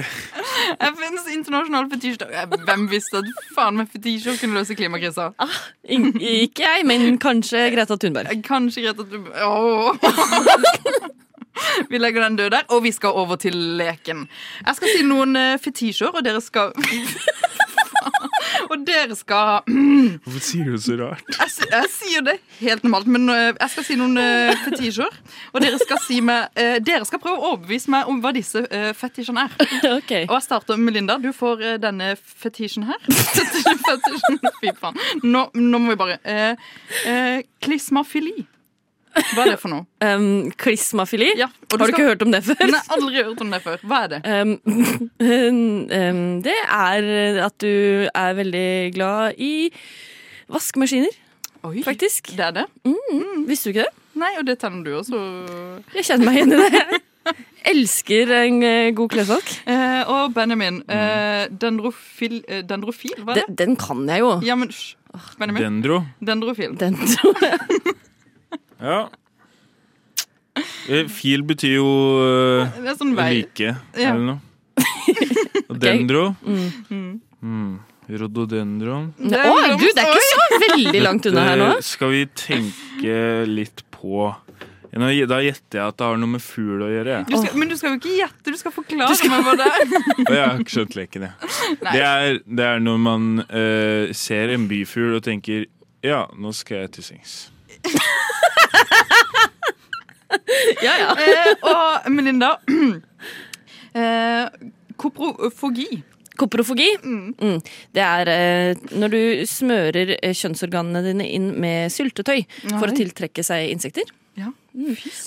FNs 0.95 1.29
internasjonale 1.35 1.91
fetisjdag. 1.91 2.35
Hvem 2.67 2.87
visste 2.91 3.23
at 3.23 3.31
faen 3.57 3.79
meg 3.81 3.91
fetisjer 3.93 4.39
kunne 4.41 4.61
løse 4.61 4.77
klimakrisa? 4.79 5.31
Ah, 5.41 5.61
ikke 5.85 6.65
jeg, 6.67 6.87
men 6.89 7.19
kanskje 7.23 7.69
Greta 7.75 7.97
Thunberg. 8.01 8.31
Eh, 8.33 8.43
Kanskje 8.47 8.87
Greta 8.87 9.07
Thunberg 9.07 9.35
oh. 9.47 9.95
Vi 11.91 11.99
legger 11.99 12.25
den 12.25 12.37
død 12.39 12.51
der, 12.55 12.65
og 12.73 12.83
vi 12.83 12.93
skal 12.93 13.17
over 13.21 13.37
til 13.37 13.57
leken. 13.81 14.25
Jeg 14.67 14.77
skal 14.79 14.95
si 14.95 15.03
noen 15.05 15.37
eh, 15.37 15.59
fetisjer, 15.61 16.09
og 16.15 16.25
dere 16.25 16.41
skal 16.41 16.73
Og 18.71 18.85
dere 18.87 19.17
skal 19.19 19.65
Hvorfor 19.67 20.43
sier 20.45 20.69
du 20.69 20.75
det 20.77 20.83
så 20.85 20.97
rart? 21.01 21.25
jeg, 21.37 21.69
jeg 21.71 21.91
sier 21.95 22.27
det 22.27 22.37
helt 22.61 22.85
normalt, 22.87 23.09
men 23.11 23.29
eh, 23.33 23.51
jeg 23.53 23.73
skal 23.75 23.87
si 23.87 23.97
noen 24.01 24.21
uh, 24.21 24.53
fetisjer. 24.65 25.19
Og 25.55 25.65
dere 25.65 25.81
skal 25.81 26.01
si 26.05 26.21
meg 26.25 26.51
uh, 26.59 26.77
Dere 26.85 27.07
skal 27.09 27.23
prøve 27.23 27.41
å 27.41 27.53
overbevise 27.55 27.93
meg 27.93 28.11
om 28.11 28.21
hva 28.23 28.33
disse 28.37 28.63
uh, 28.67 28.91
fetisjene 28.97 29.47
er. 29.49 29.59
Ok. 30.01 30.13
Og 30.29 30.35
jeg 30.37 30.45
starter 30.45 30.79
med 30.81 30.95
Linda. 30.97 31.17
Du 31.21 31.31
får 31.37 31.65
uh, 31.65 31.75
denne 31.83 32.13
fetisjen 32.21 32.87
her. 32.89 33.01
fetisjen, 33.37 33.81
Fy 34.61 34.73
faen. 34.79 34.99
Nå, 35.25 35.47
nå 35.57 35.83
må 35.83 35.95
vi 35.95 36.01
bare 36.01 36.19
uh, 36.25 36.73
eh, 37.07 37.43
Klismafili. 37.65 38.47
Hva 39.35 39.43
er 39.45 39.51
det 39.53 39.59
for 39.61 39.73
noe? 39.73 39.87
Um, 40.05 40.51
klismafili? 40.61 41.33
Ja, 41.39 41.49
du 41.69 41.77
Har 41.77 41.79
du 41.79 41.93
skal- 41.93 41.95
ikke 41.95 42.09
hørt 42.13 42.23
om 42.27 42.31
det 42.35 42.43
før? 42.47 42.61
Nei, 42.71 42.83
aldri 42.97 43.25
hørt 43.27 43.41
om 43.45 43.51
det 43.51 43.63
før. 43.65 43.83
Hva 43.91 43.99
er 44.05 44.13
det? 44.15 44.21
Um, 44.27 44.53
um, 45.21 46.41
det 46.47 46.57
er 46.67 47.11
at 47.47 47.57
du 47.63 48.07
er 48.15 48.39
veldig 48.39 48.69
glad 48.95 49.35
i 49.39 49.53
vaskemaskiner, 50.51 51.15
Oi, 51.69 51.83
faktisk. 51.85 52.31
Det 52.39 52.41
er 52.47 52.55
det? 52.63 52.67
Mm, 52.89 53.45
visste 53.51 53.69
du 53.69 53.75
ikke 53.75 53.85
det? 53.85 53.97
Nei, 54.21 54.31
og 54.41 54.47
det 54.49 54.57
tenner 54.63 54.83
du 54.87 54.95
også. 54.97 55.19
Jeg 55.95 56.07
kjenner 56.09 56.31
meg 56.31 56.39
igjen 56.41 56.55
i 56.57 56.71
det. 56.73 57.01
Elsker 57.71 58.33
en 58.39 58.63
eh, 58.65 58.91
god 58.97 59.13
klesvask. 59.13 59.51
Eh, 59.69 60.09
og 60.09 60.33
Benjamin. 60.35 60.81
Eh, 60.89 61.45
dendrofil, 61.53 62.41
eh, 62.49 62.63
dendrofil, 62.67 63.13
hva 63.21 63.37
er 63.37 63.43
det? 63.43 63.59
den 63.61 63.77
kan 63.79 64.01
jeg 64.09 64.25
jo. 64.25 64.33
Ja, 64.49 64.57
men. 64.57 64.73
Benjamin. 65.39 65.63
Dendro? 65.67 66.01
Dendrofil. 66.25 66.79
Dendro, 66.81 67.35
jeg. 67.45 67.97
Ja. 68.81 69.01
Eh, 70.91 71.07
Fil 71.13 71.43
betyr 71.47 71.77
jo 71.77 71.87
uh, 72.19 72.71
Det 72.81 72.91
er 72.91 72.97
sånn 72.99 73.15
vei. 73.17 73.29
like, 73.43 73.75
Ja. 73.99 74.15
eller 74.15 74.27
noe. 74.35 74.41
Og 75.71 75.79
dendro 75.81 76.35
Mm. 76.43 77.21
mm. 77.43 77.79
Rododendron. 78.11 79.05
Å, 79.23 79.57
du, 79.79 79.85
det 79.95 80.03
er 80.03 80.09
ikke 80.11 80.23
så 80.27 80.57
veldig 80.65 81.01
langt 81.05 81.27
unna 81.31 81.45
her 81.47 81.61
nå. 81.61 81.67
Eh, 81.77 81.83
Skal 81.87 82.11
vi 82.11 82.25
tenke 82.35 83.19
litt 83.47 83.85
på 83.95 84.33
Da 84.91 85.11
gjetter 85.15 85.79
jeg 85.79 85.85
at 85.85 85.95
det 86.01 86.09
har 86.09 86.19
noe 86.19 86.33
med 86.33 86.43
fugl 86.43 86.83
å 86.83 86.89
gjøre. 86.91 87.21
Du 87.29 87.37
skal, 87.39 87.55
men 87.61 87.71
du 87.71 87.77
skal 87.79 87.93
jo 87.95 88.01
ikke 88.01 88.17
gjette, 88.17 88.51
du 88.51 88.59
skal 88.59 88.75
forklare 88.75 89.15
meg 89.31 89.47
hva 89.47 89.55
det 89.61 89.69
er. 89.69 89.85
Jeg 90.35 90.41
har 90.43 90.59
ikke 90.65 90.75
skjønt 90.75 90.97
leken, 90.99 91.29
jeg. 91.29 91.53
Det 91.85 92.03
er, 92.03 92.41
det 92.51 92.67
er 92.67 92.83
når 92.83 92.99
man 93.05 93.29
uh, 93.47 94.11
ser 94.19 94.51
en 94.57 94.67
byfugl 94.73 95.21
og 95.21 95.23
tenker 95.29 95.69
Ja, 96.03 96.25
nå 96.35 96.51
skal 96.57 96.83
jeg 96.89 96.97
til 96.99 97.07
sengs. 97.13 97.39
Ja, 100.87 100.95
ja. 101.01 101.11
Eh, 101.27 101.53
og 101.67 102.11
Melinda 102.15 102.55
eh, 103.95 104.47
Koprofogi. 105.01 106.03
Koprofogi. 106.41 106.89
Mm. 107.05 107.59
Det 107.93 108.05
er 108.05 108.31
eh, 108.33 108.85
når 108.97 109.13
du 109.13 109.21
smører 109.49 110.15
eh, 110.21 110.35
kjønnsorganene 110.37 111.03
dine 111.05 111.27
inn 111.29 111.51
med 111.61 111.91
syltetøy 111.93 112.45
for 112.79 112.89
å 112.89 112.97
tiltrekke 112.97 113.45
seg 113.45 113.69
insekter. 113.75 114.09
Ja. 114.39 114.53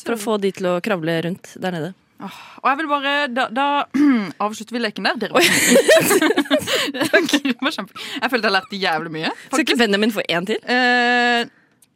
For 0.05 0.15
å 0.15 0.21
få 0.21 0.37
de 0.41 0.53
til 0.55 0.69
å 0.71 0.77
kravle 0.85 1.19
rundt 1.27 1.53
der 1.61 1.75
nede. 1.75 1.91
Og 2.23 2.67
jeg 2.69 2.77
vil 2.79 2.87
bare 2.87 3.13
Da, 3.35 3.49
da 3.51 3.65
avslutter 4.45 4.77
vi 4.77 4.81
leken 4.85 5.09
der. 5.09 5.17
Dere 5.25 5.35
var 5.35 5.43
kjempeflinke. 5.43 7.41
Kjempe- 7.73 7.99
Jeg 8.21 8.29
følte 8.31 8.47
jeg 8.47 8.53
lærte 8.55 8.79
jævlig 8.79 9.11
mye. 9.17 9.33
Skal 9.49 9.65
ikke 9.65 9.77
Benjamin 9.81 10.13
få 10.15 10.23
én 10.29 10.45
til? 10.47 10.59
Eh, 10.63 11.43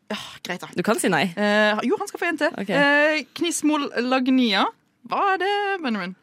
ja, 0.08 0.17
greit, 0.46 0.62
da. 0.63 0.70
Du 0.76 0.84
kan 0.88 1.00
si 1.02 1.10
nei. 1.12 1.26
Eh, 1.36 1.82
jo, 1.88 1.98
han 2.00 2.08
skal 2.10 2.22
få 2.22 2.30
en 2.30 2.39
til. 2.39 2.54
Okay. 2.63 2.76
Eh, 2.78 3.26
Knismolagnia. 3.38 4.63
Hva 5.08 5.24
er 5.34 5.41
det, 5.43 5.52
Benjamin? 5.84 6.15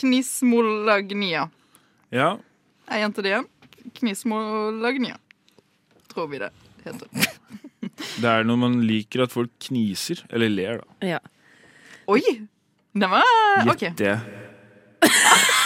Knismolagnia. 0.00 1.48
Ja, 2.14 2.36
Jeg 2.90 3.04
gjentar 3.04 3.22
det 3.22 3.30
igjen. 3.30 3.48
Knismolagnia. 4.00 5.16
Tror 6.10 6.26
vi 6.32 6.40
det 6.42 6.50
heter. 6.84 7.06
det 8.22 8.30
er 8.32 8.44
når 8.48 8.58
man 8.58 8.80
liker 8.86 9.24
at 9.24 9.34
folk 9.34 9.52
kniser. 9.68 10.24
Eller 10.30 10.50
ler, 10.50 10.82
da. 10.82 11.14
Ja. 11.14 11.20
Oi! 12.10 12.20
Den 12.90 13.06
var 13.12 13.22
OK. 13.70 13.86
Gjetter 13.86 14.10
jeg. 14.10 14.20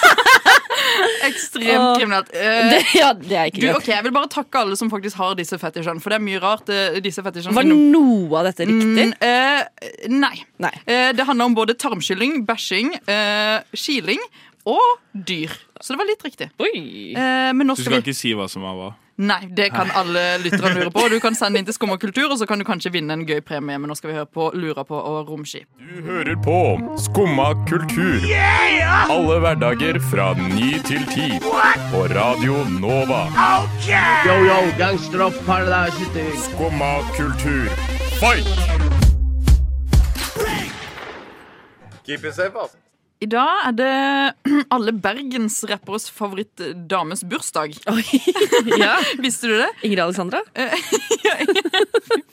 Ekstremt 1.29 1.99
kriminelt. 1.99 2.31
Uh, 2.35 2.71
Det, 2.75 2.81
ja, 2.99 3.11
det 3.17 3.37
er 3.41 3.51
ikke 3.51 3.61
du, 3.61 3.67
greit. 3.69 3.77
ok, 3.83 3.89
Jeg 3.95 4.07
vil 4.07 4.15
bare 4.17 4.31
takke 4.33 4.63
alle 4.65 4.77
som 4.81 4.91
faktisk 4.93 5.17
har 5.21 5.35
disse 5.39 5.59
fetisjene, 5.61 6.01
for 6.05 6.15
det 6.15 6.19
er 6.21 6.25
mye 6.27 6.41
rart. 6.43 6.69
eh, 6.73 6.99
disse 7.05 7.23
fetisjene 7.25 7.55
Var 7.57 7.69
noe 7.71 8.41
av 8.41 8.49
dette 8.51 8.67
riktig? 8.71 9.11
Mm, 9.11 9.15
uh, 9.21 10.09
nei. 10.15 10.35
Nei. 10.63 10.75
Uh, 10.89 11.11
det 11.17 11.27
handler 11.29 11.51
om 11.53 11.55
både 11.57 11.77
tarmskylling, 11.81 12.43
bæsjing, 12.49 12.95
eh, 13.09 13.61
kiling 13.77 14.21
og 14.65 15.01
dyr. 15.13 15.53
Så 15.81 15.93
det 15.93 15.99
var 16.01 16.09
litt 16.09 16.23
riktig. 16.25 16.47
Oi. 16.63 16.71
Eh, 17.13 17.51
men 17.53 17.67
nå 17.69 17.75
Du 17.77 17.83
skal 17.85 17.99
vi 17.99 18.05
ikke 18.07 18.17
si 18.17 18.31
hva 18.37 18.47
som 18.49 18.65
er 18.65 18.77
hva. 18.79 18.93
Nei, 19.17 19.47
det 19.55 19.69
kan 19.71 19.91
alle 19.95 20.39
lytterne 20.43 20.75
lure 20.75 20.91
på. 20.91 21.05
Du 21.09 21.21
kan 21.23 21.37
sende 21.39 21.61
inn 21.61 21.67
til 21.69 21.75
Skumma 21.77 21.97
kultur, 22.03 22.33
og 22.33 22.39
så 22.41 22.49
kan 22.51 22.59
du 22.59 22.65
kanskje 22.67 22.91
vinne 22.97 23.15
en 23.15 23.23
gøy 23.29 23.41
premie. 23.47 23.79
Men 23.79 23.87
nå 23.91 23.95
skal 23.95 24.11
vi 24.11 24.17
høre 24.17 24.27
på 24.27 24.49
Lura 24.59 24.83
på 24.89 24.99
og 24.99 25.31
Romski. 25.31 25.63
Du 25.79 26.03
hører 26.09 26.35
på 26.43 26.59
Skumma 26.99 27.53
kultur. 27.71 28.27
Alle 29.15 29.39
hverdager 29.45 30.01
fra 30.11 30.33
ny 30.35 30.73
til 30.89 31.07
ti. 31.15 31.31
På 31.95 32.05
Radio 32.11 32.65
Nova. 32.81 33.23
Yo, 34.27 34.39
yo, 34.49 34.61
gangsteropp, 34.79 35.39
paradise, 35.47 36.27
Skumma 36.49 36.97
kultur. 37.15 37.71
Fight! 38.19 38.51
Keep 42.05 42.25
it 42.25 42.35
safe, 42.35 42.53
altså. 42.61 42.84
I 43.25 43.29
dag 43.31 43.69
er 43.71 43.77
det 43.79 43.93
alle 44.75 44.93
bergensrapperes 44.93 46.11
favorittdames 46.13 47.25
bursdag. 47.29 47.79
Oi. 47.95 48.05
Ja. 48.77 48.99
Visste 49.23 49.49
du 49.49 49.57
det? 49.63 49.71
Ingrid 49.83 50.05
Alexandra? 50.09 50.45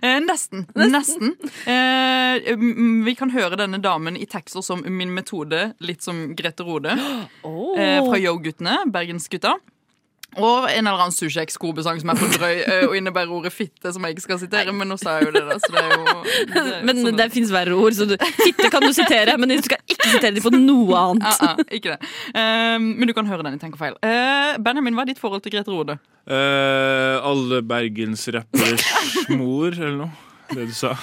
Eh, 0.00 0.16
nesten. 0.24 0.62
Nesten. 0.74 1.34
Eh, 1.68 2.54
mm, 2.56 3.02
vi 3.04 3.12
kan 3.14 3.30
høre 3.30 3.58
denne 3.60 3.76
damen 3.82 4.16
i 4.16 4.24
tekster 4.28 4.64
som 4.64 4.80
Min 4.88 5.12
metode, 5.12 5.74
litt 5.84 6.00
som 6.02 6.30
Grete 6.36 6.64
Rode. 6.64 6.96
Oh. 7.46 7.76
Eh, 7.78 8.00
fra 8.06 8.16
Yo-guttene, 8.18 8.78
Bergensgutta. 8.92 9.58
Og 10.38 10.68
en 10.70 10.86
eller 10.86 11.00
annen 11.00 11.14
Susjex-kobesang 11.14 11.98
som 11.98 12.12
er 12.12 12.18
for 12.20 12.30
drøy 12.38 12.60
eh, 12.62 12.84
og 12.86 12.94
innebærer 12.94 13.32
ordet 13.34 13.50
fitte, 13.50 13.90
som 13.90 14.04
jeg 14.06 14.14
ikke 14.14 14.24
skal 14.28 14.38
sitere. 14.44 14.74
Men 14.76 14.92
nå 14.92 14.98
sa 15.00 15.16
jeg 15.18 15.26
jo 15.26 15.32
det, 15.34 15.42
da. 15.48 15.56
Så 15.58 15.72
det 15.74 15.82
er 15.82 15.94
jo 15.96 16.04
det 16.54 16.76
Men 16.86 17.02
sånn 17.02 17.18
det 17.18 17.26
fins 17.34 17.50
verre 17.54 17.74
ord, 17.74 17.96
så 17.98 18.06
du, 18.06 18.14
fitte 18.38 18.70
kan 18.70 18.86
du 18.86 18.92
sitere, 18.94 19.34
men 19.40 19.50
du 19.56 19.64
skal 19.66 19.82
ikke 19.82 20.12
sitere 20.12 20.36
dem 20.38 20.44
på 20.44 20.52
noe 20.54 21.00
annet. 21.00 21.26
Ja, 21.26 21.50
ja, 21.50 21.66
ikke 21.80 21.96
det. 21.96 22.12
Um, 22.36 22.92
men 23.00 23.10
du 23.10 23.14
kan 23.16 23.26
høre 23.30 23.46
den 23.46 23.58
i 23.58 23.62
Tenk 23.62 23.74
og 23.74 23.82
feil. 23.82 23.98
Uh, 24.06 24.54
Benjamin, 24.62 24.94
hva 24.94 25.02
er 25.06 25.10
ditt 25.10 25.22
forhold 25.22 25.42
til 25.42 25.56
Grete 25.56 25.74
Rode? 25.74 25.98
Uh, 26.30 27.18
alle 27.26 27.62
bergensrapperes 27.66 28.86
mor, 29.34 29.74
eller 29.74 29.98
noe. 30.04 30.12
Det 30.50 30.68
du 30.70 30.74
sa. 30.74 30.94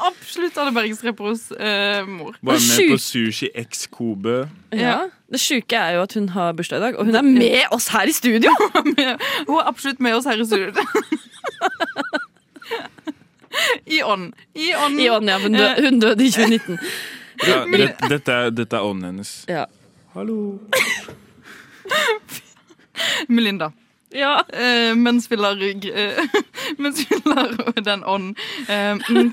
Absolutt 0.00 0.56
alle 0.60 0.72
bergensrapperes 0.76 1.48
uh, 1.56 2.04
mor. 2.08 2.36
Var 2.44 2.60
med 2.60 2.92
på 2.92 3.00
Sushi 3.00 3.48
X 3.64 3.86
Kobe. 3.92 4.44
Ja. 4.76 5.06
Det 5.30 5.38
sjuke 5.38 5.78
er 5.78 5.94
jo 5.94 6.02
at 6.02 6.14
hun 6.18 6.28
har 6.34 6.56
bursdag 6.58 6.80
i 6.80 6.82
dag, 6.88 6.96
og 6.98 7.06
hun 7.06 7.14
er 7.14 7.22
med 7.22 7.62
oss 7.70 7.86
her 7.94 8.10
i 8.10 8.12
studio! 8.12 8.50
Hun 8.74 8.96
er 8.98 9.68
absolutt 9.68 10.00
med 10.02 10.14
oss 10.16 10.26
her 10.26 10.40
i 10.40 10.46
studio. 10.46 10.72
I 13.86 14.02
ånd. 14.02 14.34
I 14.54 14.74
ånd. 14.74 15.00
I 15.00 15.10
ånd, 15.10 15.30
ja. 15.30 15.38
Hun, 15.38 15.52
dø, 15.52 15.68
hun 15.84 16.00
døde 16.00 16.24
i 16.24 16.30
2019. 16.30 16.78
Ja, 17.46 17.64
det, 17.72 17.90
dette, 18.10 18.32
er, 18.32 18.50
dette 18.54 18.76
er 18.76 18.86
ånden 18.86 19.04
hennes. 19.10 19.32
Ja. 19.50 19.66
Hallo. 20.14 20.58
Melinda. 23.28 23.70
Ja. 24.14 24.40
Eh, 24.50 24.94
mens 24.98 25.30
vi 25.30 25.38
lar, 25.38 25.58
eh, 25.62 26.22
mens 26.82 27.00
vi 27.06 27.18
lærer 27.30 27.82
den 27.86 28.04
ånden. 28.04 28.34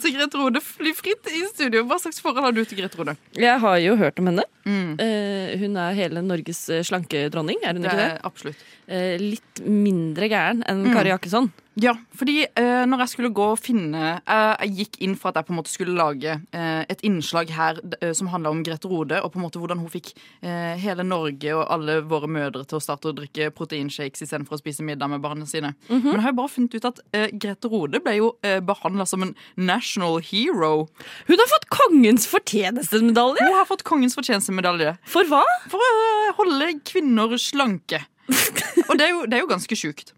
til 0.01 0.15
Grete 0.15 0.37
Rode 0.39 0.61
fly 0.63 0.93
fritt 0.97 1.29
i 1.33 1.43
studio. 1.51 1.83
Hva 1.89 1.99
slags 2.01 2.21
forhold 2.23 2.43
har 2.47 2.55
du 2.55 2.63
til 2.65 2.79
Grete 2.81 2.97
Rode? 2.99 3.17
Jeg 3.37 3.59
har 3.63 3.77
jo 3.83 3.95
hørt 3.99 4.19
om 4.19 4.31
henne. 4.31 4.45
Mm. 4.67 4.95
Uh, 4.99 5.53
hun 5.61 5.77
er 5.79 5.95
hele 5.97 6.21
Norges 6.25 6.65
slanke 6.67 7.07
slankedronning, 7.07 7.61
er 7.63 7.73
hun 7.77 7.85
Det 7.85 7.91
ikke 7.91 8.03
det? 8.03 8.19
absolutt. 8.27 8.65
Uh, 8.87 9.15
litt 9.21 9.63
mindre 9.65 10.29
gæren 10.31 10.63
enn 10.67 10.85
Mm. 10.87 10.93
Kari 10.93 11.09
Jakkesson. 11.11 11.49
Ja, 11.77 11.91
fordi 12.17 12.39
eh, 12.57 12.83
når 12.89 13.03
jeg 13.03 13.11
skulle 13.11 13.29
gå 13.37 13.43
og 13.53 13.59
finne 13.61 14.15
eh, 14.17 14.63
Jeg 14.65 14.71
gikk 14.79 14.95
inn 15.05 15.11
for 15.19 15.29
at 15.29 15.35
jeg 15.37 15.45
på 15.45 15.53
en 15.53 15.57
måte 15.59 15.69
skulle 15.69 15.93
lage 15.93 16.31
eh, 16.49 16.79
et 16.89 17.03
innslag 17.05 17.51
her 17.53 17.77
eh, 17.99 18.15
som 18.17 18.31
handla 18.33 18.49
om 18.49 18.63
Grete 18.65 18.89
Rode, 18.89 19.19
og 19.21 19.29
på 19.33 19.37
en 19.37 19.45
måte 19.45 19.61
hvordan 19.61 19.83
hun 19.83 19.91
fikk 19.93 20.09
eh, 20.41 20.73
hele 20.81 21.05
Norge 21.05 21.53
og 21.53 21.67
alle 21.75 21.99
våre 22.09 22.29
mødre 22.33 22.65
til 22.65 22.79
å 22.79 22.81
starte 22.81 23.11
å 23.11 23.13
drikke 23.19 23.51
proteinshakes 23.53 24.25
istedenfor 24.25 24.57
å 24.57 24.61
spise 24.63 24.85
middag 24.87 25.11
med 25.13 25.21
barna 25.21 25.45
sine. 25.45 25.75
Men 25.91 26.15
jeg 26.15 26.25
har 26.25 26.33
jo 26.33 26.39
bare 26.41 26.53
funnet 26.55 26.79
ut 26.79 26.89
at 26.89 27.03
eh, 27.13 27.29
Grete 27.37 27.69
Rode 27.69 28.01
ble 28.01 28.17
jo 28.17 28.33
eh, 28.41 28.57
behandla 28.65 29.05
som 29.05 29.27
en 29.27 29.35
national 29.69 30.17
hero. 30.31 30.87
Hun 31.29 31.37
har 31.37 31.53
fått 31.53 31.69
Kongens 31.77 32.25
fortjenestemedalje! 32.33 33.45
Hun 33.45 33.59
har 33.61 33.69
fått 33.69 33.85
Kongens 33.85 34.17
fortjenestemedalje. 34.17 34.97
For 35.13 35.29
hva? 35.29 35.45
For 35.69 35.77
å 35.77 36.35
holde 36.41 36.73
kvinner 36.89 37.37
slanke. 37.37 38.01
Og 38.89 38.97
det 38.97 39.05
er 39.05 39.13
jo, 39.13 39.25
det 39.29 39.37
er 39.37 39.45
jo 39.45 39.53
ganske 39.53 39.77
sjukt. 39.77 40.16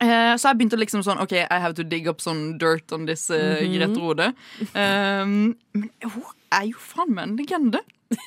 Eh, 0.00 0.34
så 0.38 0.50
jeg 0.50 0.58
begynte 0.60 0.78
liksom 0.78 1.02
sånn 1.02 1.18
OK, 1.22 1.34
I 1.42 1.58
have 1.58 1.74
to 1.74 1.84
dig 1.84 2.08
up 2.10 2.20
some 2.22 2.58
dirt 2.58 2.92
on 2.94 3.06
this 3.06 3.30
uh, 3.30 3.36
mm 3.36 3.56
-hmm. 3.58 3.74
Grete 3.74 4.00
Rode. 4.00 4.32
Um, 4.74 5.56
men 5.72 5.90
hun 6.02 6.34
er 6.52 6.64
jo 6.64 6.78
faen 6.78 7.14
meg 7.14 7.28
en 7.28 7.36
legende. 7.36 7.80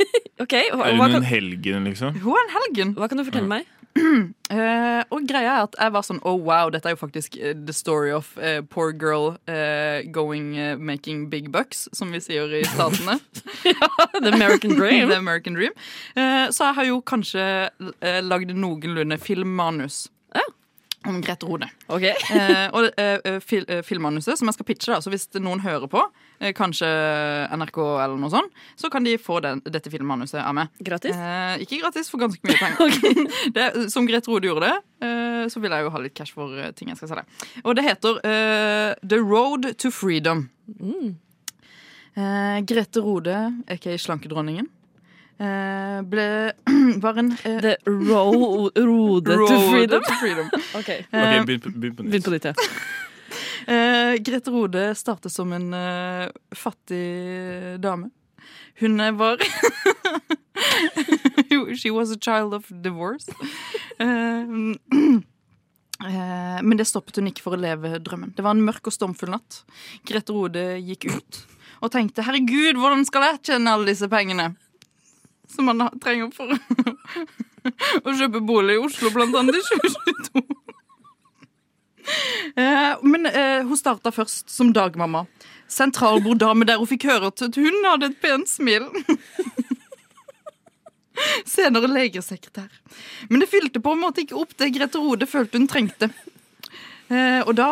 Ok, 0.41 0.53
hva, 0.73 0.85
Er 0.87 0.95
hun 0.95 1.11
hun 1.11 1.15
en 1.15 1.23
helgen, 1.23 1.83
liksom? 1.83 2.15
Hun 2.17 2.33
er 2.33 2.43
en 2.47 2.55
helgen. 2.57 2.93
hva 2.97 3.07
kan 3.07 3.17
du 3.17 3.23
fortelle 3.23 3.47
meg? 3.47 3.65
Uh, 3.97 5.03
og 5.13 5.25
greia 5.27 5.51
er 5.51 5.65
at 5.65 5.75
jeg 5.75 5.91
var 5.91 6.05
sånn 6.07 6.21
Oh 6.23 6.39
wow, 6.39 6.69
dette 6.71 6.87
er 6.87 6.95
jo 6.95 6.99
faktisk 7.01 7.35
uh, 7.35 7.51
the 7.51 7.75
story 7.75 8.13
of 8.15 8.31
uh, 8.39 8.61
poor 8.63 8.93
girl 8.95 9.35
eh, 9.51 10.07
going 10.15 10.55
eh, 10.57 10.77
making 10.79 11.29
big 11.29 11.51
bucks, 11.51 11.89
som 11.93 12.11
vi 12.11 12.21
sier 12.23 12.47
i 12.55 12.63
statene. 12.63 13.19
The 14.23 14.31
American 14.31 14.77
Dream. 14.77 15.09
The 15.11 15.17
American 15.17 15.59
Dream. 15.59 15.75
Eh, 16.15 16.47
så 16.55 16.69
jeg 16.69 16.79
har 16.79 16.87
jo 16.87 17.01
kanskje 17.01 17.43
uh, 17.67 18.21
lagd 18.23 18.55
noenlunde 18.55 19.19
filmmanus. 19.21 20.05
Om 21.07 21.21
Grete 21.21 21.45
Rode. 21.49 21.69
Ok. 21.87 22.03
Eh, 22.41 22.67
og 22.73 22.87
eh, 22.97 23.17
eh, 23.27 23.37
fil, 23.43 23.65
eh, 23.69 23.81
filmmanuset 23.85 24.39
som 24.39 24.49
jeg 24.49 24.55
skal 24.55 24.65
pitche, 24.65 24.89
da, 24.93 24.99
så 25.03 25.11
hvis 25.11 25.27
noen 25.41 25.61
hører 25.61 25.89
på, 25.91 26.01
eh, 26.39 26.53
kanskje 26.57 26.87
NRK 27.53 27.79
eller 27.81 28.17
noe 28.21 28.31
sånt, 28.33 28.61
så 28.79 28.89
kan 28.93 29.05
de 29.05 29.17
få 29.21 29.39
den, 29.43 29.61
dette 29.65 29.91
filmmanuset 29.93 30.39
av 30.41 30.55
meg. 30.57 30.71
Gratis? 30.81 31.17
Eh, 31.17 31.65
ikke 31.65 31.81
gratis, 31.83 32.09
for 32.11 32.21
ganske 32.23 32.41
mye 32.47 32.57
penger. 32.57 33.17
det, 33.57 33.67
som 33.93 34.07
Grete 34.09 34.31
Rode 34.31 34.49
gjorde 34.49 34.69
det, 34.69 34.77
eh, 35.07 35.43
så 35.51 35.61
vil 35.63 35.75
jeg 35.75 35.85
jo 35.85 35.93
ha 35.93 36.03
litt 36.05 36.17
cash 36.17 36.37
for 36.37 36.71
ting 36.77 36.93
jeg 36.93 37.01
skal 37.01 37.13
selge. 37.13 37.25
Og 37.65 37.77
det 37.77 37.85
heter 37.89 38.21
eh, 38.31 38.93
The 39.03 39.21
Road 39.21 39.73
to 39.83 39.93
Freedom. 39.93 40.47
Eh, 42.15 42.57
Grete 42.67 43.03
Rode, 43.03 43.37
aka 43.71 43.97
Slankedronningen, 43.97 44.69
ble 46.11 46.25
var 47.03 47.15
en 47.21 47.31
eh, 47.43 47.59
The 47.63 47.73
row, 47.87 48.69
Rode 48.75 49.35
to 49.47 49.57
Freedom. 49.71 50.01
to 50.05 50.13
Freedom. 50.21 50.47
Ok, 50.75 50.75
Ok, 50.81 50.89
Eh, 51.11 51.43
Begynn 51.45 51.61
på, 51.63 51.69
begynn 51.73 51.95
på 51.97 52.03
nytt. 52.07 52.25
på 52.25 52.31
ditt, 52.35 52.45
ja. 52.51 52.55
Eh, 53.71 54.15
Grete 54.25 54.49
Rode 54.51 54.87
startet 54.97 55.31
som 55.31 55.51
en 55.53 55.67
eh, 55.77 56.27
fattig 56.57 57.77
dame. 57.79 58.09
Hun 58.81 58.99
eh, 58.99 59.11
var 59.13 59.37
She 61.77 61.91
was 61.93 62.09
a 62.11 62.17
child 62.19 62.53
of 62.57 62.65
divorce. 62.81 63.29
Eh, 63.99 64.07
eh, 66.07 66.59
men 66.63 66.77
det 66.77 66.87
stoppet 66.89 67.15
hun 67.21 67.29
ikke 67.29 67.43
for 67.45 67.53
å 67.57 67.61
leve 67.61 67.99
drømmen. 68.01 68.33
Det 68.35 68.43
var 68.45 68.51
en 68.57 68.65
mørk 68.65 68.89
og 68.89 68.95
stormfull 68.97 69.31
natt. 69.35 69.61
Grete 70.09 70.33
Rode 70.35 70.65
gikk 70.81 71.05
ut 71.13 71.41
og 71.81 71.89
tenkte 71.93 72.21
'herregud, 72.25 72.75
hvordan 72.77 73.05
skal 73.07 73.21
jeg 73.29 73.39
tjene 73.49 73.71
alle 73.73 73.89
disse 73.93 74.07
pengene?' 74.09 74.51
Som 75.51 75.67
man 75.67 75.89
trenger 76.01 76.31
for 76.35 76.51
å 78.05 78.13
kjøpe 78.15 78.41
bolig 78.45 78.77
i 78.77 78.81
Oslo, 78.81 79.11
blant 79.13 79.35
annet 79.35 79.59
i 79.59 79.63
2022. 79.67 80.61
Eh, 82.55 82.97
men 83.01 83.25
eh, 83.25 83.67
hun 83.67 83.77
starta 83.77 84.11
først 84.11 84.49
som 84.49 84.73
dagmamma. 84.73 85.25
Sentralborddame 85.71 86.65
der 86.67 86.81
hun 86.81 86.89
fikk 86.89 87.07
høre 87.09 87.31
at 87.31 87.43
hun 87.55 87.85
hadde 87.85 88.11
et 88.11 88.19
pent 88.23 88.49
smil. 88.49 88.87
Senere 91.53 91.89
legesekretær. 91.91 92.71
Men 93.29 93.43
det 93.43 93.51
fylte 93.51 93.83
på 93.83 93.93
en 93.93 94.01
måte 94.01 94.23
ikke 94.23 94.39
opp 94.39 94.55
det 94.57 94.71
Grete 94.75 95.01
Rode 95.01 95.27
følte 95.29 95.59
hun 95.59 95.69
trengte. 95.71 96.09
Eh, 97.11 97.41
og 97.45 97.53
da 97.59 97.71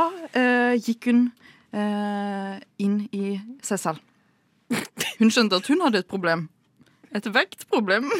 gikk 0.80 1.10
hun 1.10 1.30
inn 1.70 2.96
i 3.14 3.36
selv. 3.62 4.00
Hun 5.20 5.30
skjønte 5.30 5.60
at 5.60 5.68
hun 5.70 5.84
hadde 5.86 6.02
et 6.02 6.10
problem. 6.10 6.48
Et 7.16 7.34
vektproblem. 7.34 8.12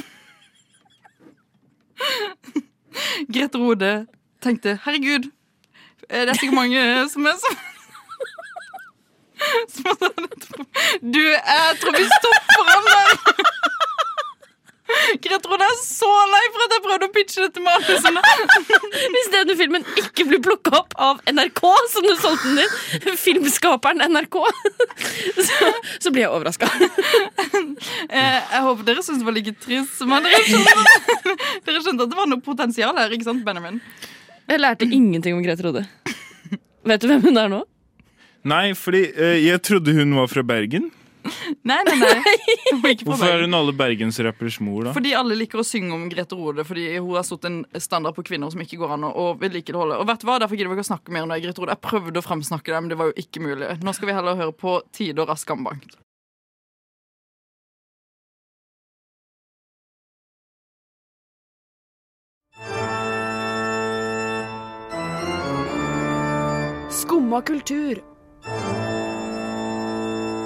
Grete 3.34 3.58
Rode 3.58 4.08
tenkte 4.42 4.80
'herregud, 4.84 5.32
det 6.10 6.30
er 6.30 6.34
sikkert 6.34 6.56
mange 6.56 7.10
som 7.10 7.26
er 7.26 7.38
som. 7.44 7.58
Du, 11.14 11.20
jeg 11.20 11.78
tror 11.82 11.92
vi 11.98 12.06
stopper 12.18 12.64
han 12.70 12.84
der. 12.94 13.39
Grete 15.24 15.50
Rode 15.50 15.66
er 15.66 15.78
så 15.82 16.10
lei 16.32 16.42
for 16.54 16.66
at 16.66 16.76
jeg 16.76 16.84
prøvde 16.86 17.08
å 17.10 17.14
pitche 17.16 17.46
dette 17.46 17.64
manuset. 17.64 18.20
Hvis 19.16 19.30
denne 19.34 19.56
filmen 19.60 19.86
ikke 20.00 20.26
blir 20.30 20.42
plukka 20.46 20.74
opp 20.82 20.94
av 21.02 21.22
NRK, 21.30 21.62
som 21.94 22.06
du 22.06 22.12
solgte 22.20 22.54
den 22.58 22.76
til, 23.06 23.18
filmskaperen 23.24 24.04
NRK, 24.14 24.40
så, 25.50 25.72
så 26.06 26.14
blir 26.14 26.28
jeg 26.28 26.34
overraska. 26.36 26.70
Eh, 28.10 28.38
jeg 28.52 28.62
håper 28.66 28.86
dere 28.88 29.02
syns 29.06 29.22
det 29.22 29.26
var 29.28 29.34
like 29.36 29.52
trist 29.62 30.00
som 30.00 30.10
meg. 30.12 30.26
Dere 30.26 30.40
skjønte, 30.46 31.34
dere 31.66 31.82
skjønte 31.84 32.06
at 32.06 32.12
det 32.12 32.18
var 32.18 32.30
noe 32.30 32.42
potensial 32.44 32.98
her, 33.00 33.14
ikke 33.14 33.28
sant, 33.28 33.44
Benjamin? 33.46 33.80
Jeg 34.50 34.62
lærte 34.62 34.88
ingenting 34.88 35.38
om 35.38 35.44
Grete 35.46 35.66
Rode. 35.66 35.84
Vet 36.90 37.04
du 37.04 37.08
hvem 37.12 37.24
hun 37.28 37.40
er 37.40 37.52
nå? 37.52 37.60
Nei, 38.50 38.72
fordi 38.78 39.04
eh, 39.14 39.38
jeg 39.46 39.62
trodde 39.68 39.94
hun 39.96 40.16
var 40.18 40.30
fra 40.32 40.44
Bergen. 40.48 40.90
Nei, 41.70 41.80
nei, 41.88 41.98
nei. 42.00 42.96
Hvorfor 43.04 43.28
er 43.30 43.44
hun 43.46 43.58
alle 43.58 43.74
bergensrapperes 43.78 44.60
mor, 44.64 44.90
da? 44.90 44.96
Fordi 44.96 45.14
alle 45.18 45.38
liker 45.38 45.62
å 45.62 45.68
synge 45.68 45.94
om 45.96 46.08
Grete 46.12 46.38
Rode, 46.38 46.66
fordi 46.68 46.90
hun 46.98 47.16
har 47.18 47.28
satt 47.28 47.48
en 47.50 47.62
standard 47.78 48.18
på 48.18 48.26
kvinner 48.30 48.52
som 48.54 48.64
ikke 48.64 48.80
går 48.82 48.98
an 48.98 49.08
å 49.10 49.14
å 49.20 49.30
vedlikeholde. 49.40 50.00
Og 50.00 50.08
vet 50.10 50.22
du 50.22 50.30
hva, 50.30 50.40
Derfor 50.40 50.56
gidder 50.56 50.72
vi 50.72 50.80
ikke 50.80 50.88
å 50.88 50.92
snakke 50.94 51.14
mer 51.16 51.26
om 51.26 51.34
det, 51.34 51.42
Grete 51.44 51.62
Rode. 51.64 51.76
Jeg 51.76 51.86
prøvde 51.86 52.22
å 52.22 52.26
fremsnakke 52.26 52.72
det, 52.72 52.84
men 52.84 52.94
det 52.94 53.00
var 53.00 53.12
jo 53.12 53.18
ikke 53.20 53.44
mulig. 53.44 53.74
Nå 53.84 53.96
skal 53.96 54.12
vi 54.12 54.20
heller 54.20 54.40
høre 54.40 54.56
på 54.56 54.80
Tider 54.96 55.28
av 55.30 55.40
skambankt. 55.42 55.98
Skumma 66.90 67.42
kultur. 67.42 68.02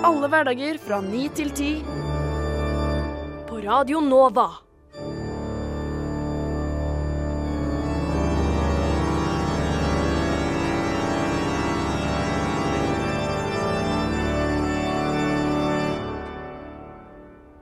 Alle 0.04 0.28
hverdager 0.28 0.76
fra 0.84 0.98
ni 1.00 1.30
til 1.32 1.54
ti. 1.56 1.70
På 3.48 3.62
Radio 3.64 4.02
Nova. 4.04 4.50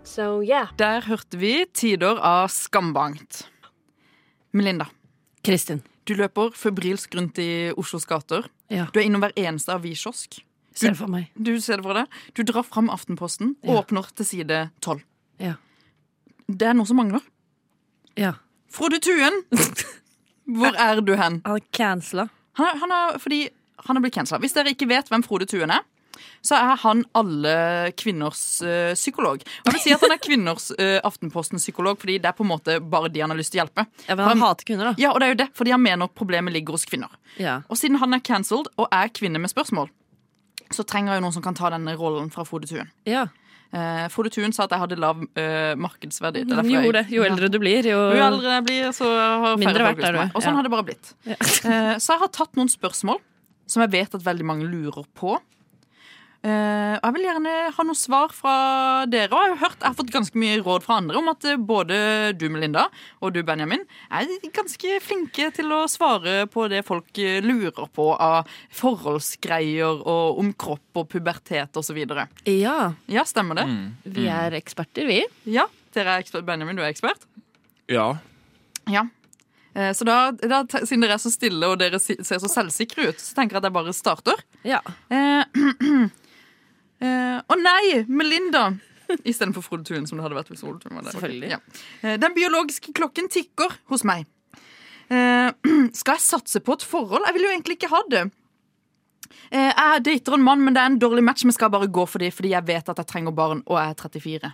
So 0.04 0.42
yeah. 0.42 0.74
Der 0.82 1.06
hørte 1.06 1.38
vi 1.38 1.66
Tider 1.74 2.18
av 2.18 2.50
skambankt. 2.50 3.46
Melinda, 4.52 4.90
Kristin. 5.46 5.86
du 6.04 6.18
løper 6.18 6.50
febrilsk 6.58 7.14
rundt 7.16 7.38
i 7.38 7.72
Oslos 7.78 8.10
gater. 8.10 8.50
Ja. 8.68 8.90
Du 8.92 9.00
er 9.00 9.06
innom 9.06 9.22
hver 9.22 9.38
eneste 9.38 9.78
aviskiosk. 9.78 10.42
Ser 10.74 10.94
det 10.94 11.00
for 11.02 11.12
meg. 11.12 11.28
Du 11.36 11.52
ser 11.62 11.82
det 11.82 11.86
for 11.86 11.98
deg. 12.00 12.08
Du 12.38 12.44
drar 12.48 12.64
fram 12.64 12.90
Aftenposten 12.94 13.56
og 13.64 13.74
Ja. 13.74 13.82
åpner 13.82 14.08
til 14.16 14.26
side 14.26 14.60
12. 14.82 15.02
Ja. 15.40 15.56
Det 16.48 16.68
er 16.68 16.74
noe 16.74 16.88
som 16.88 16.98
mangler. 16.98 17.22
Ja. 18.16 18.34
Frode 18.72 19.00
Tuen! 19.04 19.44
Hvor 20.52 20.76
er 20.76 21.02
du 21.02 21.16
hen? 21.16 21.42
Han 21.46 21.56
er 21.60 21.66
cancela. 21.76 22.30
Han 22.60 22.78
han 22.82 22.92
er, 22.92 23.18
fordi 23.20 23.50
han 23.88 23.98
er 23.98 24.02
blitt 24.04 24.16
cancela. 24.16 24.40
Hvis 24.44 24.54
dere 24.56 24.74
ikke 24.74 24.88
vet 24.90 25.10
hvem 25.12 25.24
Frode 25.24 25.48
Tuen 25.48 25.72
er, 25.72 25.84
så 26.44 26.58
er 26.58 26.76
han 26.82 27.04
alle 27.18 27.92
kvinners 27.98 28.62
eh, 28.66 28.94
psykolog. 28.98 29.42
Og 29.42 29.70
jeg 29.70 29.74
vil 29.78 29.82
si 29.84 29.94
at 29.96 30.04
han 30.04 30.12
er 30.14 30.20
kvinners 30.22 30.68
uh, 30.76 31.00
Aftenposten-psykolog, 31.08 31.98
fordi 32.02 32.18
det 32.22 32.30
er 32.30 32.36
på 32.38 32.44
en 32.46 32.52
måte 32.52 32.80
bare 32.84 33.10
de 33.14 33.22
han 33.24 33.32
har 33.34 33.40
lyst 33.40 33.54
til 33.54 33.62
å 33.62 33.64
hjelpe. 33.64 33.86
Ja, 34.08 34.18
men 34.18 34.26
han 34.28 34.44
hater 34.44 34.68
kvinner, 34.68 34.92
da. 34.92 34.94
Ja, 35.02 35.14
og 35.14 35.22
det 35.22 35.28
er 35.30 35.34
jo 35.36 35.40
det, 35.44 35.50
fordi 35.58 35.74
han 35.76 35.82
mener 35.84 36.12
problemet 36.12 36.54
ligger 36.54 36.78
hos 36.78 36.86
kvinner. 36.90 37.14
Ja. 37.42 37.62
Og 37.70 37.80
siden 37.80 37.98
han 38.02 38.14
er 38.18 38.22
cancelled 38.26 38.70
og 38.78 38.88
er 38.92 39.10
kvinne 39.14 39.42
med 39.42 39.54
spørsmål, 39.54 39.90
så 40.72 40.84
trenger 40.88 41.14
jeg 41.14 41.22
jo 41.22 41.26
noen 41.28 41.34
som 41.34 41.44
kan 41.44 41.54
ta 41.58 41.70
denne 41.70 41.94
rollen 41.98 42.32
fra 42.32 42.44
Frode 42.48 42.68
Tuen. 42.68 42.90
ja. 43.06 43.28
Eh, 43.74 44.10
Frode 44.12 44.28
Tuen 44.30 44.52
sa 44.52 44.66
at 44.66 44.70
jeg 44.76 44.80
hadde 44.82 44.98
lav 45.00 45.16
eh, 45.40 45.76
markedsverdi. 45.80 46.42
Det 46.44 46.52
er 46.52 46.56
Han 46.60 46.70
jeg- 46.70 46.92
det. 46.92 47.06
Jo 47.10 47.24
eldre 47.24 47.48
du 47.50 47.58
blir, 47.58 47.86
jo 47.88 48.00
jo 48.12 48.20
eldre 48.20 48.50
jeg 48.58 48.64
blir, 48.66 48.90
så 48.92 49.06
har 49.08 49.56
Mindre 49.58 49.86
verdt 49.86 50.04
er 50.04 50.12
du. 50.12 50.20
Og 50.36 50.42
sånn 50.44 50.52
Ja. 50.52 50.56
har 50.58 50.64
det 50.64 50.72
bare 50.72 50.84
blitt. 50.84 51.14
Eh, 51.64 51.96
Så 51.96 52.08
jeg 52.12 52.20
har 52.20 52.28
tatt 52.28 52.52
noen 52.60 52.68
spørsmål 52.68 53.16
som 53.68 53.80
jeg 53.84 53.92
vet 53.92 54.14
at 54.16 54.22
veldig 54.22 54.44
mange 54.44 54.68
lurer 54.68 55.06
på. 55.16 55.40
Eh, 56.42 56.96
jeg 56.98 57.14
vil 57.14 57.26
gjerne 57.28 57.52
ha 57.76 57.84
noen 57.86 57.98
svar 57.98 58.32
fra 58.34 58.54
dere. 59.06 59.30
Og 59.30 59.44
jeg 59.44 59.52
har, 59.52 59.60
hørt, 59.62 59.78
jeg 59.78 59.88
har 59.92 59.98
fått 60.00 60.14
ganske 60.14 60.40
mye 60.42 60.56
råd 60.66 60.86
fra 60.88 60.96
andre 60.98 61.20
om 61.20 61.30
at 61.30 61.46
eh, 61.46 61.60
både 61.62 61.98
du, 62.34 62.48
Melinda, 62.50 62.88
og 63.22 63.36
du, 63.36 63.44
Benjamin, 63.46 63.84
er 64.10 64.32
ganske 64.56 64.96
flinke 65.06 65.52
til 65.54 65.70
å 65.76 65.84
svare 65.92 66.48
på 66.50 66.66
det 66.72 66.82
folk 66.88 67.22
eh, 67.22 67.44
lurer 67.46 67.86
på 67.94 68.08
av 68.18 68.50
forholdsgreier 68.74 70.02
og 70.02 70.42
om 70.42 70.50
kropp 70.58 71.02
og 71.04 71.10
pubertet 71.14 71.78
osv. 71.78 72.02
Ja. 72.50 72.78
Ja, 73.06 73.26
stemmer 73.30 73.62
det? 73.62 73.68
Vi 74.18 74.26
er 74.32 74.58
eksperter, 74.58 75.06
vi. 75.10 75.22
Ja, 75.54 75.68
dere 75.94 76.18
er 76.18 76.26
ekspert. 76.26 76.48
Benjamin, 76.48 76.80
du 76.80 76.82
er 76.82 76.90
ekspert? 76.90 77.28
Ja. 77.92 78.16
Ja. 78.90 79.06
Eh, 79.76 79.92
Så 79.94 80.08
da, 80.10 80.32
da, 80.42 80.64
siden 80.82 81.06
dere 81.06 81.20
er 81.20 81.22
så 81.22 81.30
stille 81.32 81.70
og 81.70 81.78
dere 81.80 82.02
ser 82.02 82.24
så 82.42 82.50
selvsikre 82.50 83.12
ut, 83.12 83.22
så 83.22 83.38
tenker 83.38 83.60
jeg 83.60 83.62
at 83.62 83.70
jeg 83.70 83.78
bare 83.78 83.94
starter. 83.96 84.42
Ja. 84.66 84.82
Eh, 85.14 86.10
eh, 87.02 87.38
Å 87.42 87.58
nei, 87.60 88.02
Melinda! 88.08 88.70
Istedenfor 89.28 89.66
Frode 89.66 89.84
Thun, 89.90 90.06
som 90.08 90.18
det 90.20 90.24
hadde 90.26 90.38
vært 90.38 90.52
hvis 90.54 90.62
Frode 90.64 90.80
Thun 90.84 90.96
var 90.96 91.04
der. 91.08 91.16
Selvfølgelig. 91.18 91.50
Ja. 91.52 91.60
Eh, 92.02 92.18
Den 92.22 92.36
biologiske 92.38 92.94
klokken 92.96 93.28
tikker 93.32 93.74
hos 93.92 94.06
meg. 94.08 94.28
Eh, 95.12 95.50
skal 96.00 96.16
jeg 96.16 96.24
satse 96.24 96.62
på 96.64 96.78
et 96.78 96.86
forhold? 96.88 97.26
Jeg 97.28 97.36
vil 97.38 97.48
jo 97.50 97.52
egentlig 97.56 97.78
ikke 97.80 97.92
ha 97.92 98.02
det. 98.12 98.24
Eh, 99.52 99.68
jeg 99.72 100.04
dater 100.08 100.38
en 100.38 100.46
mann, 100.46 100.64
men 100.64 100.76
det 100.78 100.84
er 100.84 100.94
en 100.94 101.00
dårlig 101.02 101.26
match. 101.28 101.44
Men 101.44 101.56
skal 101.58 101.68
jeg 101.68 101.76
bare 101.76 101.92
gå 101.92 102.06
for 102.08 102.24
det 102.24 102.32
fordi 102.36 102.54
jeg 102.54 102.68
vet 102.70 102.92
at 102.94 103.04
jeg 103.04 103.10
trenger 103.12 103.36
barn, 103.36 103.64
og 103.68 103.80
jeg 103.82 103.92
er 103.98 104.00
34. 104.06 104.54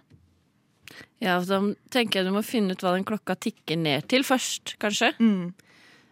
Ja, 1.21 1.37
Da 1.43 1.61
tenker 1.93 2.21
jeg 2.21 2.29
du 2.29 2.33
må 2.35 2.43
finne 2.45 2.73
ut 2.73 2.83
hva 2.85 2.95
den 2.95 3.05
klokka 3.07 3.35
tikker 3.37 3.77
ned 3.77 4.07
til 4.09 4.25
først, 4.25 4.77
kanskje. 4.81 5.11
Mm. 5.21 5.53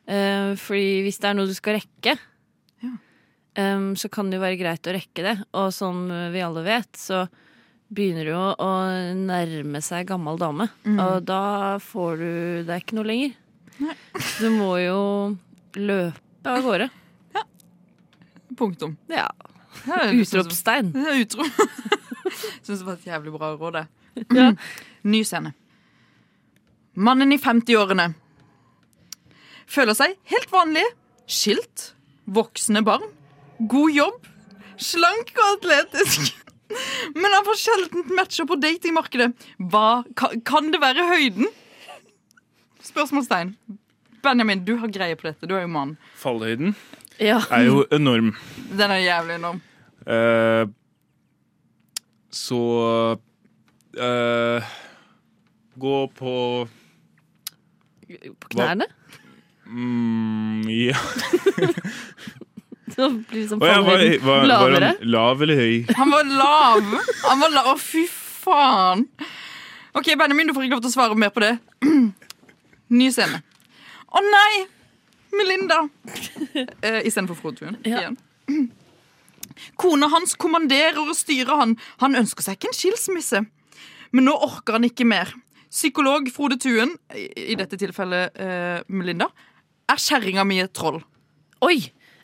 Eh, 0.05 0.51
fordi 0.61 1.01
hvis 1.05 1.17
det 1.21 1.31
er 1.31 1.37
noe 1.37 1.49
du 1.49 1.55
skal 1.57 1.79
rekke. 1.79 2.17
Em, 3.59 3.93
så 3.99 4.09
kan 4.11 4.29
det 4.29 4.39
jo 4.39 4.45
være 4.45 4.59
greit 4.59 4.87
å 4.87 4.95
rekke 4.95 5.25
det. 5.25 5.35
Og 5.57 5.71
som 5.75 6.05
vi 6.33 6.43
alle 6.45 6.63
vet, 6.65 6.91
så 6.99 7.25
begynner 7.95 8.27
du 8.27 8.33
jo 8.33 8.43
å 8.65 8.69
nærme 9.19 9.81
seg 9.85 10.07
gammel 10.09 10.39
dame. 10.41 10.69
Mm. 10.85 10.99
Og 10.99 11.25
da 11.27 11.41
får 11.83 12.21
du 12.21 12.29
er 12.65 12.79
ikke 12.79 12.99
noe 12.99 13.09
lenger. 13.11 13.35
Du 14.39 14.47
må 14.53 14.77
jo 14.79 14.99
løpe 15.75 16.51
av 16.51 16.63
gårde. 16.63 16.87
Ja. 17.35 17.43
Punktum. 18.55 18.95
Ja. 19.11 19.27
Utropstegn. 19.85 20.93
Utrop. 20.95 21.45
Utro. 21.51 22.05
Syns 22.65 22.79
det 22.79 22.85
var 22.85 22.97
et 22.97 23.07
jævlig 23.07 23.33
bra 23.35 23.53
råd, 23.55 23.79
det. 23.79 23.85
Ja. 24.35 24.51
Ny 25.13 25.21
scene. 25.27 25.53
Mannen 26.95 27.33
i 27.35 27.39
50-årene 27.41 28.13
føler 29.69 29.97
seg 29.97 30.15
helt 30.31 30.51
vanlig. 30.53 30.85
Skilt, 31.25 31.91
voksne 32.29 32.83
barn, 32.85 33.03
god 33.59 33.91
jobb, 33.95 34.27
slank 34.77 35.31
og 35.35 35.51
atletisk. 35.57 36.33
Men 37.15 37.29
han 37.31 37.45
får 37.45 37.59
sjelden 37.61 38.07
matcher 38.17 38.47
på 38.49 38.57
datingmarkedet. 38.59 39.29
Hva 39.71 40.03
kan, 40.17 40.41
kan 40.47 40.71
det 40.73 40.81
være 40.81 41.05
høyden? 41.11 41.47
Spørsmålstegn. 42.85 43.53
Benjamin, 44.25 44.63
du 44.65 44.75
har 44.81 44.89
greie 44.89 45.15
på 45.17 45.27
dette. 45.29 45.47
Du 45.47 45.53
er 45.55 45.61
jo 45.65 45.71
mann. 45.71 45.95
Fallhøyden 46.17 46.75
Ja. 47.21 47.37
er 47.53 47.63
jo 47.69 47.85
enorm. 47.95 48.33
Den 48.75 48.91
er 48.91 49.03
jævlig 49.05 49.35
enorm. 49.37 49.61
Uh, 50.05 50.65
så 52.29 52.57
uh, 53.97 54.73
Gå 55.79 55.95
på 56.17 56.33
På 58.41 58.47
knærne. 58.51 58.85
mm, 59.65 60.61
Ja. 60.69 60.97
Så 62.95 63.09
blir 63.09 63.41
liksom 63.41 63.63
Å 63.63 63.69
ja, 63.69 63.79
var, 63.81 64.03
var, 64.21 64.45
var 64.45 64.75
han 64.77 64.95
lav 65.09 65.41
eller 65.41 65.57
høy? 65.57 65.75
Han 65.97 66.11
var 66.13 66.29
lav. 66.29 66.93
Han 67.25 67.41
var 67.41 67.53
lav. 67.55 67.71
Å, 67.73 67.75
fy 67.81 68.05
faen. 68.11 69.07
OK, 69.95 70.11
Benjamin, 70.19 70.47
du 70.47 70.53
får 70.53 70.67
ikke 70.67 70.77
lov 70.77 70.83
til 70.85 70.91
å 70.91 70.95
svare 70.97 71.17
mer 71.17 71.33
på 71.33 71.41
det. 71.41 71.55
Ny 72.99 73.09
scene. 73.15 73.41
Å 74.05 74.23
nei! 74.29 74.65
Melinda. 75.35 75.81
Eh, 76.85 77.01
Istedenfor 77.07 77.35
Frode. 77.35 77.73
Ja. 77.83 77.99
Igjen. 78.05 78.19
Kona 79.81 80.07
hans 80.11 80.35
kommanderer 80.39 81.01
og 81.01 81.15
styrer 81.17 81.57
han. 81.59 81.73
Han 82.03 82.15
ønsker 82.19 82.45
seg 82.45 82.59
ikke 82.59 82.69
en 82.71 82.77
skilsmisse. 82.77 83.41
Men 84.15 84.27
nå 84.29 84.35
orker 84.45 84.77
han 84.77 84.87
ikke 84.87 85.07
mer. 85.07 85.33
Psykolog 85.73 86.29
Frode 86.31 86.55
Thuen, 86.61 86.93
i 87.17 87.25
i 87.51 87.57
dette 87.59 87.75
tilfellet 87.81 88.37
eh, 88.39 88.79
Melinda, 88.87 89.27
er 89.91 89.99
kjerringa 89.99 90.45
mi 90.47 90.61
et 90.63 90.71
troll. 90.75 91.01
Oi! 91.65 91.81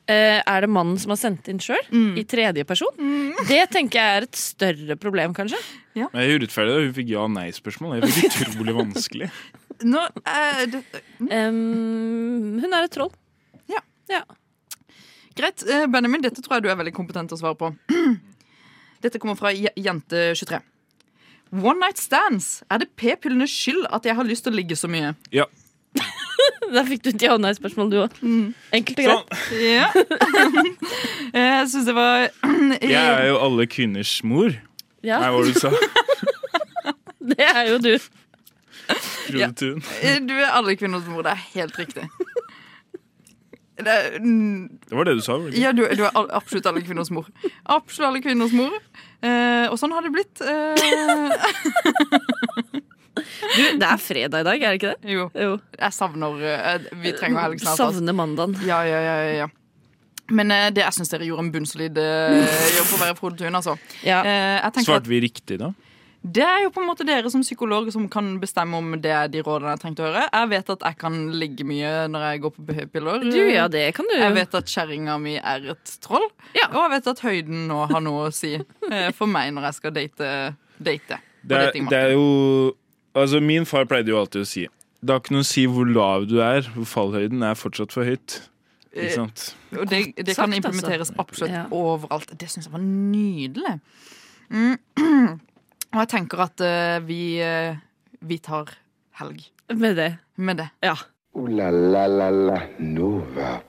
Eh, 0.10 0.40
er 0.42 0.66
det 0.66 0.70
mannen 0.72 0.98
som 1.00 1.14
har 1.14 1.20
sendt 1.22 1.48
inn 1.52 1.62
sjøl? 1.62 1.82
Mm. 1.94 2.18
I 2.20 2.24
tredje 2.28 2.66
person? 2.68 3.12
Det 3.52 3.62
tenker 3.74 4.00
jeg 4.00 4.18
er 4.18 4.28
et 4.28 4.40
større 4.40 4.98
problem, 5.00 5.36
kanskje. 5.38 5.60
Nei, 5.96 6.08
jeg 6.08 6.34
er 6.36 6.42
urettferdig. 6.42 6.78
Hun 6.88 6.96
fikk 6.98 7.12
ja-nei-spørsmål. 7.14 8.02
Det 8.02 8.12
fikk 8.16 8.38
utrolig 8.48 8.76
vanskelig. 8.78 9.30
Nå, 9.94 10.02
eh, 10.30 10.64
det, 10.72 10.82
um, 11.20 12.60
hun 12.62 12.70
er 12.70 12.86
et 12.86 12.94
troll. 12.94 13.12
Ja. 13.72 13.82
ja. 14.12 14.24
Greit. 15.38 15.64
Eh, 15.68 15.88
Benjamin, 15.92 16.24
dette 16.26 16.44
tror 16.44 16.60
jeg 16.60 16.68
du 16.68 16.74
er 16.74 16.80
veldig 16.82 16.96
kompetent 16.96 17.32
til 17.32 17.40
å 17.40 17.44
svare 17.44 17.60
på. 17.60 17.72
Dette 19.02 19.18
kommer 19.18 19.34
fra 19.34 19.50
Jente23. 19.50 20.60
One 21.58 21.82
night 21.82 21.98
stands. 21.98 22.62
Er 22.70 22.84
det 22.84 22.92
p-pillenes 23.00 23.50
skyld 23.50 23.88
at 23.90 24.06
jeg 24.06 24.14
har 24.16 24.28
lyst 24.28 24.46
til 24.46 24.54
å 24.54 24.60
ligge 24.60 24.78
så 24.78 24.88
mye? 24.92 25.16
Ja. 25.34 25.48
Der 26.76 26.86
fikk 26.88 27.02
du 27.04 27.10
et 27.12 27.22
ja-nei-spørsmål, 27.26 27.90
du 27.92 27.98
òg. 28.06 28.14
Enkelt 28.74 29.00
og 29.00 29.06
Sånn. 29.06 29.26
greit. 29.28 29.42
Ja. 29.72 29.88
jeg 31.36 31.70
syns 31.74 31.86
det 31.90 31.96
var 31.98 32.30
Jeg 32.94 32.96
er 33.02 33.28
jo 33.32 33.38
alle 33.44 33.68
kvinners 33.72 34.14
mor. 34.24 34.56
Ja, 35.04 35.20
Nei, 35.24 35.32
hva 35.34 35.42
du 35.48 35.54
sa. 35.58 35.72
det 37.34 37.40
er 37.48 37.64
jo 37.72 37.78
du. 37.82 37.94
Frode 38.92 39.40
Ja. 39.40 39.48
Thun. 39.56 39.82
Eh, 40.04 40.20
Du 40.28 40.34
er 40.38 40.50
alle 40.58 40.76
kvinners 40.78 41.08
mor. 41.10 41.24
Det 41.26 41.32
er 41.36 41.42
helt 41.56 41.78
riktig. 41.80 42.06
Det 43.82 43.90
er, 43.90 44.20
mm, 44.22 44.68
Det 44.90 44.94
var 44.98 45.08
det 45.10 45.16
du 45.18 45.22
sa. 45.26 45.34
var 45.40 45.48
det 45.50 45.56
ikke? 45.56 45.62
ja, 45.64 45.72
du, 45.74 45.82
du 45.98 46.04
er 46.06 46.12
all, 46.20 46.28
absolutt 46.38 46.68
alle 46.70 46.84
kvinners 46.86 47.10
mor. 47.10 47.26
Absolutt 47.66 48.08
alle 48.12 48.22
kvinners 48.22 48.54
mor. 48.54 48.76
Eh, 49.26 49.66
og 49.72 49.78
sånn 49.82 49.94
har 49.96 50.06
det 50.06 50.12
blitt. 50.14 50.42
Eh, 50.42 51.32
du. 53.16 53.80
Det 53.82 53.88
er 53.88 53.98
fredag 54.02 54.44
i 54.44 54.48
dag, 54.48 54.62
er 54.64 54.76
det 54.76 54.80
ikke 54.82 54.94
det? 54.96 55.12
jo, 55.16 55.26
Jo. 55.36 55.58
jeg 55.80 55.94
savner 55.98 56.44
eh, 56.48 56.90
Vi 57.04 57.12
trenger 57.18 57.42
helg 57.48 57.60
snart. 57.60 57.74
altså. 57.80 57.92
Savner 58.00 58.16
mandagen. 58.16 58.56
Ja, 58.68 58.82
ja, 58.88 59.02
ja, 59.04 59.16
ja, 59.28 59.34
ja. 59.46 59.50
Men 60.32 60.52
eh, 60.56 60.70
det, 60.72 60.86
jeg 60.86 60.96
syns 60.96 61.10
dere 61.12 61.28
gjorde 61.28 61.44
en 61.48 61.52
bunnsolid 61.52 61.98
eh, 62.00 62.76
jobb 62.78 62.92
på 62.94 63.00
å 63.00 63.06
være 63.06 63.18
Frode 63.20 63.42
Thun. 63.42 63.58
Altså. 63.60 63.78
Ja. 64.08 64.22
Eh, 64.24 64.84
Svarte 64.86 65.12
vi 65.12 65.20
riktig 65.28 65.60
da? 65.60 65.74
Det 66.22 66.44
er 66.46 66.60
jo 66.62 66.70
på 66.70 66.84
en 66.84 66.86
måte 66.86 67.02
dere 67.02 67.32
som 67.34 67.42
psykolog 67.42 67.88
som 67.90 68.04
kan 68.14 68.36
bestemme 68.40 68.78
om 68.78 68.92
det 69.02 69.10
er 69.10 69.30
de 69.34 69.40
rådene 69.42 69.72
jeg 69.74 69.82
trengte 69.82 70.04
å 70.04 70.06
høre. 70.12 70.28
Jeg 70.30 70.50
vet 70.52 70.68
at 70.70 70.84
jeg 70.86 70.98
kan 71.02 71.16
ligge 71.34 71.66
mye 71.66 71.94
når 72.14 72.26
jeg 72.28 72.42
går 72.44 72.54
på 72.60 72.66
p-piller. 72.68 73.24
Du, 73.26 73.40
ja, 73.50 73.64
det 73.74 73.88
kan 73.98 74.06
du. 74.06 74.14
Jeg 74.22 74.36
vet 74.38 74.54
at 74.60 74.70
kjerringa 74.70 75.16
mi 75.20 75.34
er 75.42 75.66
et 75.74 75.96
troll. 76.06 76.28
Ja. 76.54 76.68
Og 76.70 76.78
jeg 76.84 76.92
vet 76.94 77.10
at 77.16 77.24
høyden 77.26 77.64
nå 77.72 77.80
har 77.90 78.06
noe 78.06 78.28
å 78.30 78.36
si 78.38 78.54
for 79.18 79.26
meg 79.34 79.50
når 79.58 79.72
jeg 79.72 79.80
skal 79.82 79.96
date. 79.98 80.30
date 80.78 81.18
Det 81.42 81.58
er, 81.58 81.74
det 81.90 82.04
er 82.06 82.14
jo 82.14 82.28
Altså, 83.16 83.40
min 83.44 83.66
far 83.68 83.84
pleide 83.90 84.08
jo 84.14 84.20
alltid 84.22 84.42
å 84.42 84.48
si 84.48 84.68
Det 85.02 85.10
har 85.12 85.20
ikke 85.20 85.34
noe 85.36 85.44
å 85.44 85.50
si 85.50 85.66
hvor 85.68 85.88
lav 85.90 86.28
du 86.30 86.38
er, 86.46 86.62
hvor 86.76 86.86
fallhøyden 86.88 87.42
er 87.44 87.56
fortsatt 87.58 87.92
for 87.92 88.06
høyt. 88.08 88.42
Ikke 88.94 89.08
Eh, 89.08 89.16
sant? 89.16 89.56
Og 89.80 89.88
det, 89.90 90.02
det 90.18 90.36
kan 90.36 90.52
implementeres 90.54 91.10
altså. 91.10 91.16
absolutt 91.24 91.52
Ja. 91.56 91.64
overalt. 91.72 92.32
Det 92.38 92.50
syns 92.52 92.68
jeg 92.68 92.74
var 92.74 92.84
nydelig. 92.84 93.80
Mm. 94.52 94.78
Og 95.94 96.00
jeg 96.04 96.10
tenker 96.14 96.44
at 96.46 96.62
uh, 96.64 97.00
vi, 97.08 97.42
uh, 97.44 97.76
vi 98.22 98.38
tar 98.38 98.70
helg 99.20 99.42
Med 99.74 99.96
det. 99.98 100.12
med 100.38 100.58
det. 100.62 100.70
Ja. 100.84 100.94
Uh, 101.36 101.48
la 101.50 101.70
la 101.72 102.06
la 102.08 102.30
la 102.30 102.60
Nova. 102.80 103.62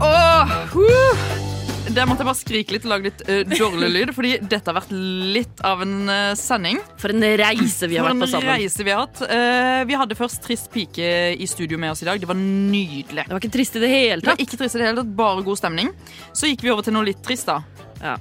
Åh, 0.00 0.56
huh. 0.72 1.45
Der 1.86 2.06
måtte 2.08 2.24
jeg 2.24 2.28
bare 2.28 2.38
skrike 2.38 2.74
litt 2.74 2.86
og 2.86 2.90
lage 2.90 3.10
litt 3.10 3.20
uh, 3.28 3.42
dårlig 3.50 3.88
lyd, 3.94 4.12
fordi 4.16 4.32
dette 4.42 4.70
har 4.72 4.76
vært 4.78 4.90
litt 5.36 5.62
av 5.66 5.84
en 5.84 5.94
uh, 6.10 6.32
sending. 6.38 6.80
For 7.00 7.14
en 7.14 7.26
reise 7.38 7.88
vi 7.90 7.98
har 7.98 8.08
vært 8.08 8.24
på 8.24 8.28
sammen. 8.32 8.42
For 8.42 8.50
en 8.50 8.60
reise 8.60 8.86
vi 8.86 8.92
har 8.94 9.04
hatt. 9.04 9.22
uh, 9.30 9.82
vi 9.88 9.98
hadde 10.00 10.18
først 10.18 10.42
Trist 10.46 10.68
pike 10.74 11.12
i 11.34 11.46
studio 11.50 11.78
med 11.80 11.94
oss 11.94 12.02
i 12.02 12.08
dag. 12.08 12.20
Det 12.22 12.28
var 12.28 12.38
nydelig. 12.38 13.24
Det 13.26 13.34
var 13.34 13.42
ikke 13.42 13.54
trist 13.56 13.78
i 13.78 13.82
det 13.82 13.90
hele 13.90 14.20
Det 14.20 14.28
var 14.30 14.36
tatt. 14.36 14.44
ikke 14.46 14.60
trist 14.60 14.76
i 14.76 14.82
det 14.82 14.88
hele 14.90 15.00
tatt, 15.00 15.14
bare 15.18 15.46
god 15.46 15.60
stemning. 15.62 15.92
Så 16.36 16.50
gikk 16.50 16.66
vi 16.66 16.74
over 16.74 16.86
til 16.86 16.94
noe 16.96 17.06
litt 17.06 17.22
trist, 17.26 17.48
da. 17.48 17.62
Ja. 18.02 18.18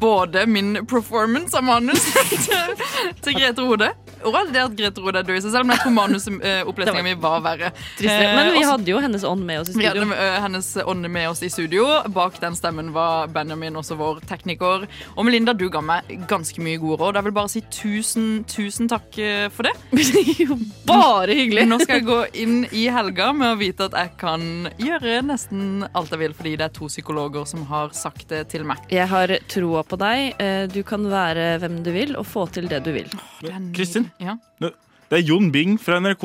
Både 0.00 0.46
min 0.48 0.80
performance 0.88 1.58
av 1.58 1.66
manus 1.66 2.06
til, 2.40 2.78
til 3.26 3.36
Grete 3.36 3.66
Rode 3.66 3.90
at 4.20 4.76
Grete 4.76 5.00
Rode 5.00 5.22
i 5.36 5.40
seg 5.40 5.50
selv, 5.54 5.66
men 5.66 5.76
jeg 5.76 5.84
tror 5.84 5.94
manusopplesninga 5.96 7.02
mi 7.10 7.14
var 7.20 7.40
verre. 7.44 7.72
Trist. 7.98 8.08
Men 8.10 8.46
Eh, 8.50 8.52
vi 8.56 8.62
hadde 8.66 8.90
jo 8.90 8.98
hennes 9.00 9.24
ånd 9.24 9.44
med 9.46 9.60
oss 9.60 9.68
i 9.70 9.72
studio. 9.72 9.90
vi 10.04 10.08
hadde 10.14 10.42
hennes 10.44 10.68
ånd 10.84 11.08
med 11.10 11.28
oss 11.30 11.42
i 11.42 11.50
studio. 11.52 11.84
Bak 12.12 12.40
den 12.42 12.56
stemmen 12.58 12.92
var 12.92 13.28
Benjamin, 13.32 13.76
også 13.78 13.96
vår 13.96 14.20
tekniker. 14.28 14.86
Og 15.16 15.24
Melinda, 15.24 15.52
du 15.54 15.68
ga 15.72 15.80
meg 15.80 16.08
ganske 16.28 16.60
mye 16.64 16.78
gode 16.82 16.98
råd. 17.00 17.14
Jeg 17.20 17.24
vil 17.28 17.36
bare 17.36 17.52
si 17.52 17.62
tusen, 17.72 18.28
tusen 18.50 18.88
takk 18.90 19.18
eh, 19.18 19.48
for 19.54 19.68
det. 19.68 19.74
Bare 20.90 21.34
hyggelig. 21.36 21.66
Nå 21.70 21.78
skal 21.82 22.00
jeg 22.00 22.06
gå 22.08 22.18
inn 22.42 22.56
i 22.74 22.86
helga 22.92 23.30
med 23.36 23.52
å 23.54 23.58
vite 23.60 23.86
at 23.90 23.94
jeg 23.96 24.12
kan 24.20 24.42
gjøre 24.80 25.20
nesten 25.26 25.84
alt 25.94 26.10
jeg 26.12 26.22
vil, 26.24 26.34
fordi 26.36 26.56
det 26.58 26.66
er 26.68 26.74
to 26.76 26.88
psykologer 26.90 27.46
som 27.48 27.64
har 27.70 27.92
sagt 27.96 28.28
det 28.32 28.44
til 28.52 28.64
meg. 28.68 28.82
Jeg 28.92 29.06
har 29.10 29.32
troa 29.50 29.84
på 29.86 29.98
deg. 30.00 30.34
Eh, 30.42 30.66
Du 30.70 30.82
kan 30.86 31.06
være 31.10 31.58
hvem 31.62 31.80
du 31.86 31.92
vil 31.94 32.16
og 32.18 32.26
få 32.28 32.46
til 32.52 32.68
det 32.70 32.82
du 32.86 32.92
vil. 32.94 33.08
Kristin, 33.74 34.09
Ja. 34.18 34.36
det 34.60 35.18
er 35.18 35.22
Jon 35.26 35.52
Bing 35.52 35.78
fra 35.80 36.00
NRK. 36.00 36.24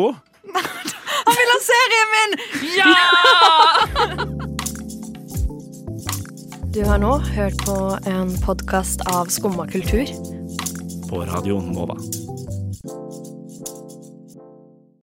Han 1.25 1.35
vil 1.39 1.53
ha 1.53 1.59
serien 1.69 2.09
min! 2.15 2.31
Ja! 2.77 2.91
Du 6.75 6.81
har 6.83 6.99
nå 6.99 7.13
hørt 7.23 7.55
på 7.63 7.75
en 8.03 8.33
podkast 8.43 8.99
av 9.07 9.29
Skumma 9.31 9.63
kultur. 9.71 10.09
På 11.07 11.21
Radio 11.23 11.61
Nova. 11.63 11.95